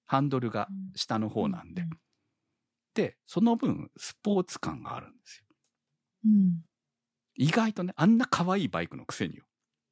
[0.06, 1.82] ハンドルが下の方なんで。
[1.82, 1.90] うん
[2.98, 5.46] で、その分スポーツ感があるんですよ。
[6.26, 6.62] うん。
[7.36, 9.44] 意外とね、あんな可愛いバイクのくせによ。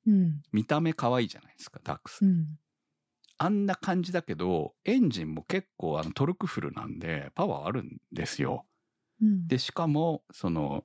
[0.08, 0.42] うん。
[0.52, 2.26] 見た目可愛いじゃないですか、ダックス。
[2.26, 2.48] うん。
[3.38, 8.66] あんな感じだけど、エンジンも結構あのトルクフルなんで、パワーあるんですよ。
[9.22, 9.48] うん。
[9.48, 10.84] で、しかも、その、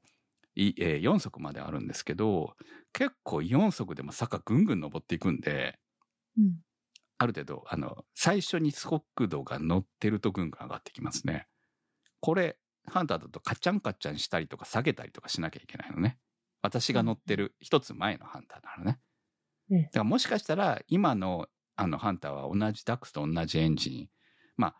[0.68, 2.54] 4速まであるんですけど、
[2.92, 5.78] 結構4速でも坂ぐんぐん登っていくんで、
[6.38, 6.54] うん。
[7.18, 11.46] ある程度、あの、最初に速度が乗ってるとぐんぐん上がってきますね。
[12.20, 12.56] これ、
[12.86, 16.18] ハンターだとカチャンカチャンしたりとか下げたりとかしなきゃいけないのね。
[16.62, 19.00] 私が乗ってる一つ前のハンターなのね。
[19.72, 21.46] ええだからもしかしたら今の
[21.76, 24.08] あのハンターは同じダックスと同じエンジン。
[24.56, 24.74] まあ、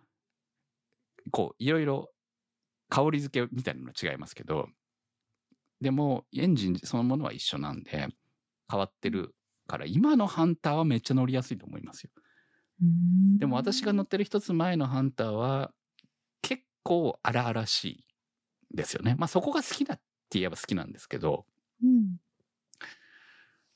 [1.31, 2.11] こう、いろいろ
[2.91, 4.69] 香り付けみたいなの違いますけど、
[5.81, 8.09] でもエンジンそのものは一緒なんで
[8.71, 9.35] 変わってる
[9.67, 12.11] から今のハンターはめっちゃ乗りやすいと思いますよ。
[12.83, 15.73] うんでも私が乗ってる一つ前のハンターは
[16.43, 18.05] 結構荒々しい
[18.75, 19.17] ですよね。
[19.19, 19.99] まあそこが好きだっ
[20.31, 21.47] て言えば好きなんですけど、
[21.83, 22.17] うん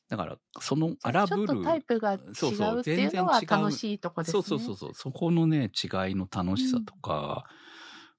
[0.09, 4.43] だからその荒ぶるちょっとタイプが違うっていうのは楽しいとこですね。
[4.43, 4.95] そうそうそうそう。
[4.95, 7.45] そこのね、違いの楽しさとか、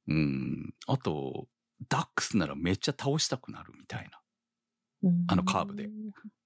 [0.08, 1.48] うん、あと、
[1.90, 4.20] ダックスならめっちゃ倒したくなるみたいな。
[5.04, 5.90] うんあのカーブで。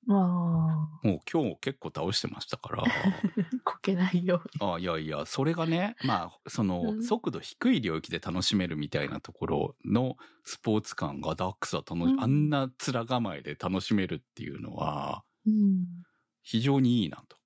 [0.05, 2.83] もう今日結構倒してましたから。
[3.63, 4.73] こけないように。
[4.73, 15.85] あいやいや、それがね、まあ、その、うん速度低い領域で楽しめるみたいなところのスポーツ感がダックスは楽し、うんあんな面構えで楽しめるっていうのは、うん
[16.41, 17.37] 非常にいいなと。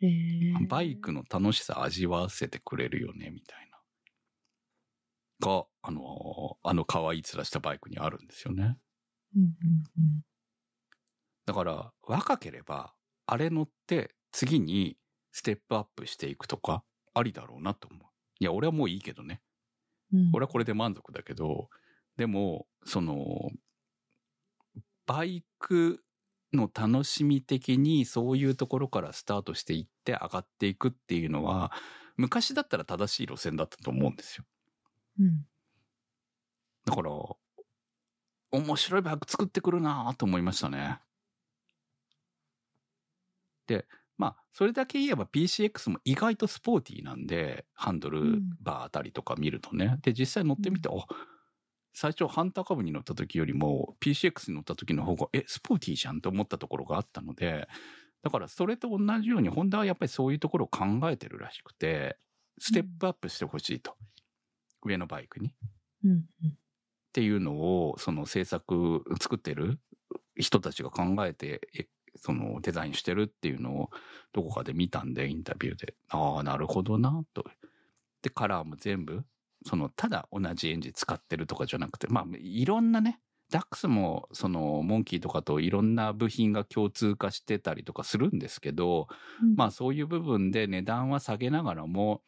[0.00, 3.67] へえバイクの楽しさ味わわせてくれるよね、みたいな。
[5.40, 8.76] が、あの、あの可愛い面したバイクにあるんですよね。
[9.36, 10.22] うんうん
[11.46, 12.92] だから、若ければ、
[13.24, 14.98] あれ乗って次に
[15.32, 16.84] ステップアップしていくとか、
[17.14, 18.02] ありだろうなと思う。
[18.38, 19.40] いや、俺はもういいけどね。
[20.12, 21.70] うんうん俺はこれで満足だけど、
[22.18, 23.50] でも、その、
[25.06, 26.04] バイク
[26.52, 31.72] の楽しみ的にそういうところからスタートしていって上がっていくっていうのは、
[32.16, 34.44] 昔だったら正しい路線だったと思うんですよ。
[35.18, 35.46] うん
[36.84, 37.10] だから、
[38.50, 41.00] 面白いバイク作ってくるなと思いましたね。
[43.66, 49.98] で、まあ、それだけ言えば PCX も意外とスポーティーなんで、ハンドルバーあたりとか見るとね。
[50.02, 50.92] で、実際乗ってみて、あ、
[51.92, 57.68] 最初ハンターカブに乗った時よりも PCX に乗った時の方が、え、スポーティーじゃんと思ったところがあったので、
[58.22, 62.18] だからそれと同じように、ホンダはやっぱりそういうところを考えてるらしくて、
[62.58, 63.96] ステップアップしてほしいと。
[64.82, 65.52] 上のバイクに。
[66.04, 66.58] うんうん
[67.08, 69.80] っていうのを、その制作、作ってる
[70.36, 73.90] 人たちが考えて、えそのデザインしてるっていうのを
[74.32, 75.94] どこかで見たんで、インタビューで。
[76.10, 77.44] ああ、なるほどな、と。
[78.22, 79.24] で、カラーも全部、
[79.66, 83.20] その、ただ同じエンジン使ってるとかじゃなくて、まあ、いろんなね、
[83.50, 89.08] ダックスも、その、モンキーとかといろんな部品が共通化してたりとかするんですけど、
[89.42, 92.22] うんまあそういう部分で値段は下げながらも、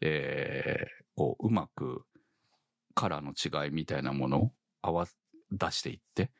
[0.00, 2.04] えーこう、うまく
[2.94, 3.32] カラーの
[3.64, 4.52] 違いみたいなものを
[4.82, 5.06] 合わ、
[5.50, 6.30] 出していって。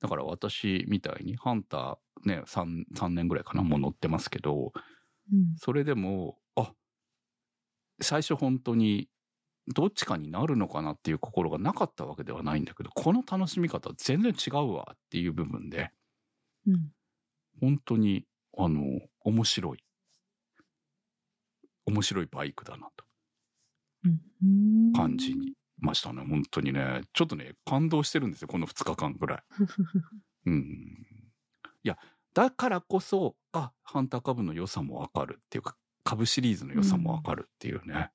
[0.00, 4.72] だから私みたいに、ハンターね、3、三年ぐらいかな、もう乗ってますけど、
[5.32, 6.74] うんそれでも、あ、
[8.00, 9.08] 最初本当に、
[9.68, 15.90] どっちかになるのかなっていう心がなかったわけではないんだけど、この楽しみ方全然違うわっていう部分で、
[16.66, 16.92] うん
[17.60, 18.26] 本当に、
[18.58, 18.82] あの、
[19.20, 19.84] 面白い。
[21.86, 23.11] 面白いバイクだなとうん
[24.94, 26.24] 感じにましたね。
[26.26, 27.02] 本当にね。
[27.12, 28.48] ちょっとね、感動してるんですよ。
[28.48, 29.42] この2日間ぐらい。
[30.46, 31.06] うん。
[31.84, 31.98] いや、
[32.34, 38.10] だからこそ、あ、ハンター株の良さもわかるっていうか、株シリーズの良さもわかるっていうね。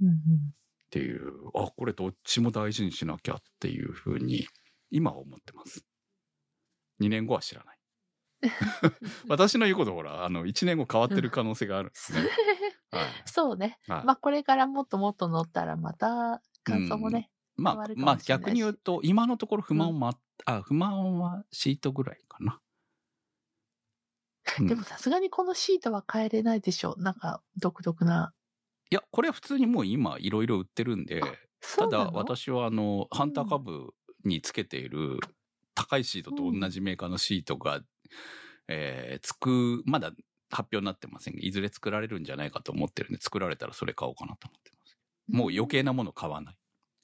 [0.00, 4.46] うんうんっていう、あ、これどっちも大事にしなきゃっていうふうに、
[4.90, 5.86] 今は思ってます。
[7.00, 7.78] 2年後は知らない。
[9.26, 12.20] 私の言うことほら、あの、1年後変わってる可能性があるんですね。
[12.92, 13.22] はい。
[13.26, 13.78] そうね。
[13.86, 17.30] はいまあこれからもっともっと乗ったらまた感想もね。
[17.56, 22.60] まあ変わる、かもまあしれないし逆に言うと、今のところ不満もあ、あ、不満はシートぐらいかな。
[24.58, 26.94] うんでもさすがにこのシートは変えれないでしょ。
[26.98, 28.34] なんか独特な。
[28.90, 31.22] いや、これは普通にもう今いろいろ売ってるんで、
[31.76, 35.18] ただ私はあの、ハンター株につけている
[35.74, 37.80] 高いシートと同じメーカーのシートが、
[38.68, 40.12] えーつく、まだ
[40.52, 44.98] 発表になってませんが、いずれ作られるんじゃないかと思ってるんで、作られたらそれ買おうかなと思ってます。
[45.28, 46.56] もう余計なもの買わない。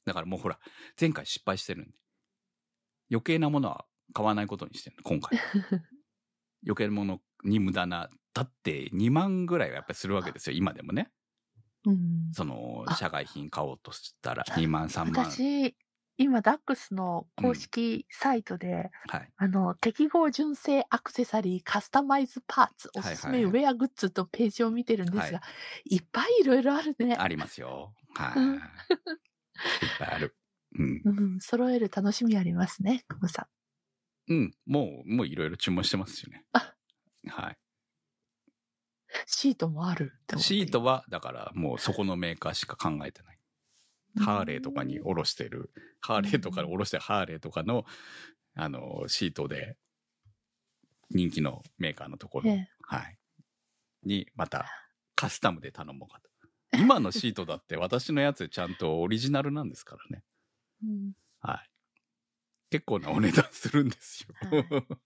[0.04, 0.58] だからもうほら、
[1.00, 1.96] 前回失敗してるんで。
[3.10, 5.38] 余計なものは買わないことにしてるの、今回。
[6.66, 8.10] 余計なものに無駄な。
[8.34, 11.10] だって2万ぐらいはやっぱりするわけですよ、今でもね。
[11.86, 12.30] うん。
[12.32, 15.24] そのあ、社外品買おうとしたら2万、3万。
[15.24, 15.74] 私、
[16.18, 19.32] 今、ダックスの公式サイトで、はい。
[19.36, 25.40] あの、適合純正アクセサリーカスタマイズパーツおすすめウェアグッズとページを見てるんですが、
[25.84, 27.14] い、っぱいいろいろあるね。
[27.16, 27.94] ありますよ。
[28.14, 28.40] はい。
[28.40, 28.60] うん
[29.82, 30.36] いっぱいある。
[30.78, 31.04] うん。
[31.04, 33.48] うん、揃える楽しみありますね、クムさ
[34.28, 34.52] うん。
[34.66, 36.44] もう、もういろいろ注文してますしね。
[36.52, 36.74] あ
[37.26, 37.58] はい。
[39.08, 39.26] ん。
[39.26, 43.37] シートもあるシートは、だからもうそこのメーカーしか考えてない。
[44.18, 47.84] ハーレーとかに下ろしてる、ハーレーとかに下ろしてるハーレーとかの、
[48.54, 49.76] あの、シートで、
[51.10, 53.18] 人気のメーカーのところ、ええはい。
[54.02, 54.66] に、また、
[55.14, 56.28] カスタムで頼もうかと。
[56.78, 60.22] 今のシートだって私のやつちゃんとオリジナルなんですからね。
[60.82, 61.70] うんはい。
[62.70, 64.34] 結構なお値段するんですよ。
[64.50, 64.98] は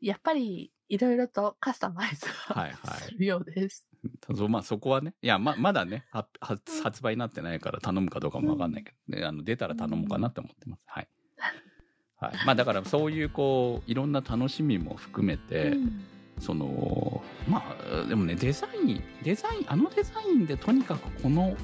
[0.00, 3.88] やっぱり、いろいろとカスタマイズはするようです。
[4.34, 9.24] そうまあそこはね、いや、ままだね、発売になってないから頼むかどうかもわかんないけど、ね。
[9.24, 10.82] あの出たら頼もうかなと思ってます。
[10.86, 11.08] はい。
[12.18, 12.32] はい。
[12.46, 16.04] まあだからそういうこう、いろんな楽しみも含めて、うん。
[16.38, 17.64] その、ま
[18.04, 21.56] あ、でもね、デザイン、デザイン、あのデザインでとにかくこの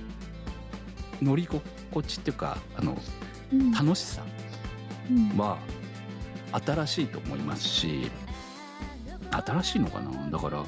[1.20, 2.98] 乗り心地っていうか、あの、
[3.52, 3.70] うん。
[3.72, 4.22] 楽しさ
[5.10, 5.36] うん。
[5.36, 5.58] は
[6.52, 8.10] 新しいと思いますし
[9.30, 10.30] 新しいのかな。
[10.30, 10.62] だから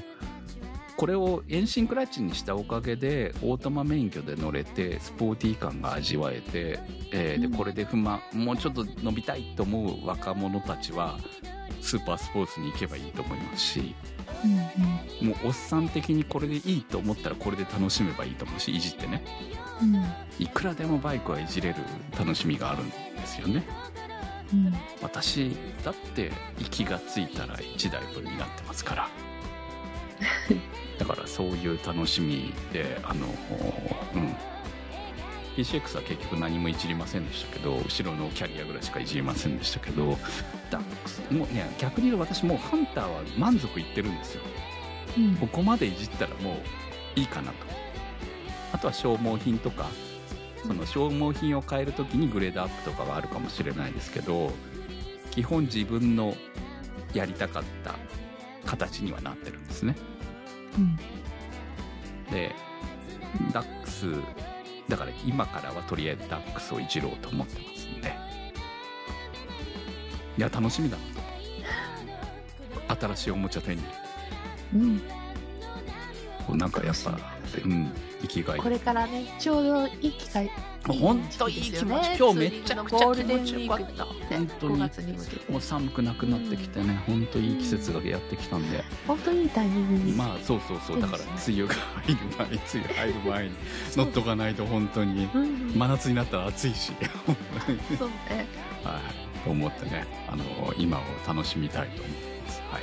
[0.97, 6.79] これをエンシンクラッチにしたおかげでオートマ免許で乗れてスポーティー感が味わえて、
[7.13, 7.55] えーでうん。
[7.55, 11.19] これで不満もうちょっと伸びたいと思う若者たちは
[11.81, 13.95] スーパースポーツに行けばいいと思いますし
[15.23, 19.25] うんもうおっさん的にこれでいいと思ったらこれで楽しめばいいと思うしいじってね。
[19.83, 19.97] うん。
[19.97, 20.05] うん
[20.39, 21.77] いくらでもバイクはいじれる
[22.19, 23.65] 楽しみがあるんですよね。
[24.53, 24.75] うん。
[25.01, 29.09] 私だって息がついたら1台分になってますから
[30.99, 33.27] だからそういう楽しみであの
[34.15, 34.35] うん。
[35.57, 40.19] PCX は結局何もいじりませんでしたけど後ろのキャリアぐらいしかいじりませんでしたけど
[40.69, 44.43] ダックスもうね逆に言うと私もうハンターは満足いってるんですよ。
[45.17, 45.37] うん。
[45.37, 46.55] ここまでいじったらも
[47.17, 47.75] ういいかなと。
[48.73, 49.89] あとは消耗品とか
[50.67, 54.51] その消耗品を変えるときにグレードアップとかはあるかもしれないですけど
[55.31, 56.35] 基本自分の
[57.13, 57.95] やりたかった
[58.65, 59.97] 形にはなってるんですね。
[60.77, 60.97] うん。
[62.31, 62.55] で
[63.53, 64.07] ダックス
[64.89, 68.15] だから今からはとりあえずダックスをいじろうと思ってますんで。
[70.37, 71.03] いや楽しみだな
[72.95, 73.07] と。
[73.07, 73.83] 新しいおもちゃ手に。
[74.75, 75.03] うん。
[76.59, 77.19] なんかやっぱ
[77.65, 77.93] うん
[78.27, 78.61] 生きがい。
[78.61, 80.51] これからね、ちょうどいい機会。
[80.87, 84.05] 本当いい気持ち、今日めちゃくちゃ気持ちよかった。
[84.05, 85.13] 本当5に
[85.51, 90.13] もう寒くなくなってきてね、本当いい季節がやってきたんで、本当にいいタイミングに。
[90.13, 91.01] まあそうそうそう。
[91.01, 93.55] だから梅雨が入る前に梅雨入る前に
[93.97, 95.73] 乗っとかないと本当にうん。
[95.75, 96.93] 真夏になったら暑いし。
[97.99, 98.47] そうね。
[98.85, 99.45] はい。
[99.45, 100.45] と思ってねあの
[100.79, 102.63] 今を楽しみたいと思います。
[102.71, 102.83] はい。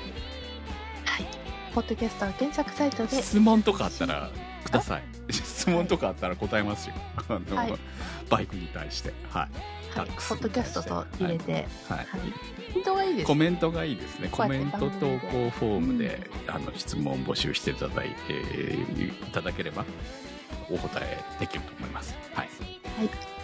[1.06, 1.28] はい。
[1.74, 4.30] ポッドキャストは検索サイトで、質問とかあったら
[4.64, 6.96] ください質問とかあったら答えますよ
[7.28, 7.74] はい
[8.30, 11.64] バイクに対してはいはい、ポダッドキャストと入れて、はい
[11.98, 12.08] はい。
[12.74, 13.36] 本当がいコ。
[13.36, 14.30] メントがいいですね。
[14.32, 19.86] コメント投稿フォームで、あの質問募集していただいて、えーいただければ
[20.70, 22.16] お答えできると思います。
[22.34, 22.50] はい。
[22.98, 23.41] はい。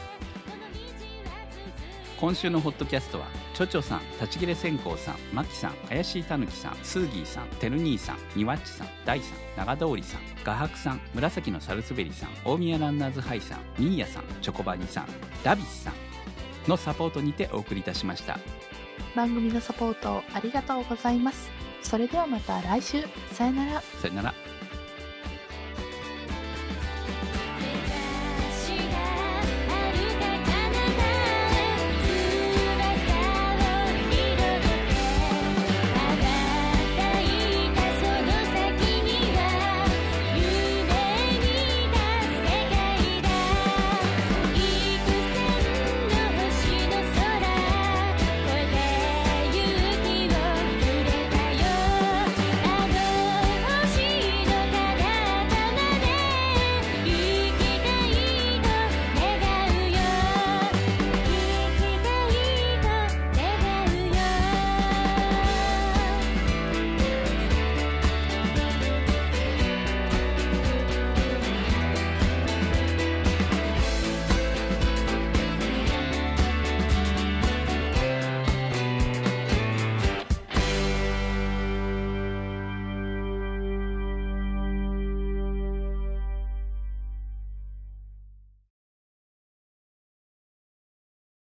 [2.20, 15.08] 今週のホットキャストは、ちょちょさん、立ち切れ線香さん、まきさん、怪しいたぬきさん、スーギーさん、てる兄さん、にわっちさん、大さん、長通りさん、画伯さん、紫のサルスベリさん、大宮ランナーズハイさん、ミーヤさん、チョコバニさん、
[15.44, 15.94] ダビスさん
[16.68, 18.40] のサポートにてお送りいたしました。
[19.16, 21.52] 番組のサポートありがとうございます。
[21.84, 23.04] それではまた来週。
[23.32, 23.82] さよなら。
[23.82, 24.57] さよなら。